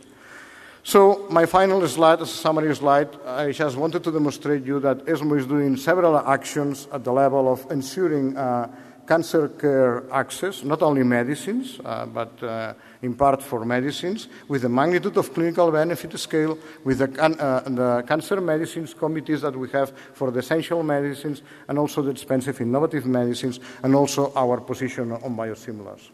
So 0.84 1.28
my 1.30 1.46
final 1.46 1.86
slide, 1.88 2.22
as 2.22 2.32
a 2.32 2.34
summary 2.34 2.74
slide, 2.76 3.10
I 3.26 3.52
just 3.52 3.78
wanted 3.78 4.04
to 4.06 4.12
demonstrate 4.12 4.66
you 4.66 4.80
that 4.80 5.08
ESMO 5.08 5.36
is 5.36 5.46
doing 5.46 5.78
several 5.78 6.18
actions 6.18 6.88
at 6.92 7.04
the 7.04 7.12
level 7.12 7.52
of 7.52 7.70
ensuring 7.70 8.36
uh, 8.36 8.68
cancer 9.12 9.50
care 9.50 10.04
access, 10.14 10.64
not 10.64 10.82
only 10.82 11.04
medicines, 11.04 11.82
uh, 11.84 12.06
but 12.06 12.32
uh, 12.42 12.74
in 13.02 13.14
part 13.14 13.44
for 13.44 13.66
medicines, 13.66 14.30
with 14.48 14.62
the 14.62 14.70
magnitude 14.70 15.18
of 15.18 15.34
clinical 15.34 15.70
benefit 15.70 16.18
scale, 16.18 16.58
with 16.86 17.00
the, 17.00 17.10
can, 17.10 17.38
uh, 17.38 17.60
the, 17.68 18.04
cancer 18.08 18.40
medicines 18.40 18.94
committees 18.94 19.42
that 19.42 19.54
we 19.54 19.68
have 19.70 19.92
for 20.14 20.32
the 20.32 20.40
essential 20.40 20.82
medicines, 20.82 21.42
and 21.68 21.78
also 21.78 22.02
the 22.02 22.12
expensive 22.12 22.62
innovative 22.62 23.06
medicines, 23.06 23.60
and 23.84 23.94
also 23.94 24.32
our 24.34 24.62
position 24.62 25.12
on 25.12 25.36
biosimilars. 25.36 26.10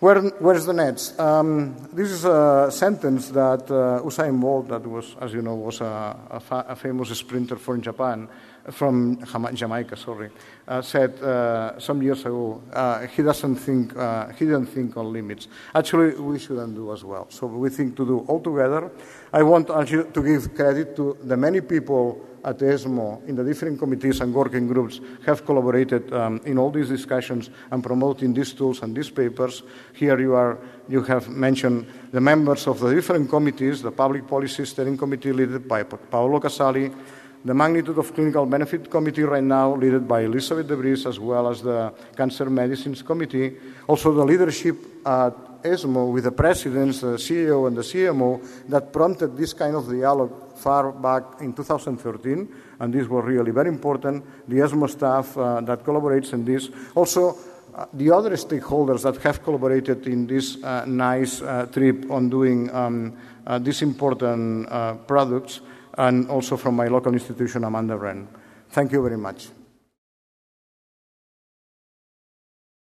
Where, 0.00 0.20
where's 0.38 0.64
the 0.64 0.72
next? 0.72 1.18
Um, 1.20 1.74
this 1.92 2.10
is 2.10 2.24
a 2.24 2.70
sentence 2.70 3.28
that 3.30 3.64
uh, 3.70 4.00
Usain 4.02 4.40
Bolt, 4.40 4.68
that 4.68 4.86
was, 4.86 5.14
as 5.20 5.34
you 5.34 5.42
know, 5.42 5.56
was 5.56 5.82
a, 5.82 6.16
a, 6.30 6.40
fa- 6.40 6.64
a 6.68 6.76
famous 6.76 7.10
sprinter 7.18 7.56
from 7.56 7.82
Japan, 7.82 8.28
from 8.70 9.18
Jamaica, 9.54 9.96
sorry, 9.96 10.30
uh, 10.66 10.82
said 10.82 11.20
uh, 11.22 11.78
some 11.78 12.02
years 12.02 12.20
ago 12.20 12.62
uh, 12.72 13.06
he 13.06 13.22
doesn't 13.22 13.56
think 13.56 13.96
uh, 13.96 14.28
he 14.28 14.44
didn't 14.44 14.66
think 14.66 14.96
on 14.96 15.12
limits. 15.12 15.48
Actually, 15.74 16.14
we 16.20 16.38
shouldn't 16.38 16.74
do 16.74 16.92
as 16.92 17.04
well. 17.04 17.26
So 17.30 17.46
we 17.46 17.70
think 17.70 17.96
to 17.96 18.06
do 18.06 18.18
all 18.28 18.40
together. 18.40 18.90
I 19.32 19.42
want 19.42 19.68
to 19.68 20.22
give 20.22 20.54
credit 20.54 20.96
to 20.96 21.16
the 21.22 21.36
many 21.36 21.60
people 21.60 22.24
at 22.44 22.62
ESMO 22.62 23.22
in 23.26 23.34
the 23.34 23.44
different 23.44 23.78
committees 23.78 24.20
and 24.20 24.32
working 24.32 24.68
groups 24.68 25.00
have 25.26 25.44
collaborated 25.44 26.12
um, 26.12 26.40
in 26.44 26.58
all 26.58 26.70
these 26.70 26.88
discussions 26.88 27.50
and 27.70 27.82
promoting 27.82 28.32
these 28.32 28.52
tools 28.52 28.82
and 28.82 28.96
these 28.96 29.10
papers. 29.10 29.62
Here 29.92 30.18
you, 30.20 30.34
are, 30.34 30.58
you 30.88 31.02
have 31.02 31.28
mentioned 31.28 31.86
the 32.12 32.20
members 32.20 32.66
of 32.66 32.80
the 32.80 32.94
different 32.94 33.28
committees, 33.28 33.82
the 33.82 33.90
Public 33.90 34.26
Policy 34.26 34.64
Steering 34.64 34.96
Committee 34.96 35.32
led 35.32 35.68
by 35.68 35.82
Paolo 35.82 36.40
Casali, 36.40 36.94
the 37.44 37.54
magnitude 37.54 37.98
of 37.98 38.14
clinical 38.14 38.46
benefit 38.46 38.90
committee 38.90 39.22
right 39.22 39.42
now 39.42 39.74
led 39.74 40.06
by 40.06 40.22
Elizabeth 40.22 40.66
de 40.66 40.76
Vries 40.76 41.06
as 41.06 41.18
well 41.18 41.48
as 41.48 41.62
the 41.62 41.92
Cancer 42.16 42.50
Medicines 42.50 43.02
Committee, 43.02 43.56
also 43.86 44.12
the 44.12 44.24
leadership 44.24 44.76
at 45.06 45.34
ESMO 45.64 46.06
with 46.06 46.24
the 46.24 46.32
presidents, 46.32 47.00
the 47.00 47.16
CEO 47.16 47.66
and 47.66 47.76
the 47.76 47.82
CMO 47.82 48.40
that 48.68 48.92
prompted 48.92 49.36
this 49.36 49.52
kind 49.52 49.74
of 49.74 49.88
dialogue 49.88 50.56
far 50.56 50.92
back 50.92 51.40
in 51.40 51.52
2013, 51.52 52.48
and 52.80 52.94
this 52.94 53.06
was 53.06 53.24
really 53.24 53.50
very 53.50 53.68
important. 53.68 54.24
The 54.48 54.60
ESMO 54.60 54.86
staff 54.86 55.36
uh, 55.36 55.60
that 55.62 55.84
collaborates 55.84 56.32
in 56.32 56.44
this. 56.44 56.68
Also, 56.94 57.36
uh, 57.74 57.86
the 57.92 58.10
other 58.10 58.30
stakeholders 58.30 59.02
that 59.02 59.16
have 59.22 59.42
collaborated 59.42 60.06
in 60.06 60.26
this 60.26 60.62
uh, 60.64 60.84
nice 60.84 61.40
uh, 61.42 61.66
trip 61.66 62.10
on 62.10 62.28
doing 62.28 62.70
um, 62.74 63.16
uh, 63.46 63.58
these 63.58 63.82
important 63.82 64.68
uh, 64.68 64.94
products, 64.94 65.60
and 65.98 66.30
also 66.30 66.56
from 66.56 66.76
my 66.76 66.86
local 66.86 67.12
institution, 67.12 67.64
Amanda 67.64 67.96
Wren. 67.96 68.28
Thank 68.70 68.92
you 68.92 69.02
very 69.02 69.18
much. 69.18 69.48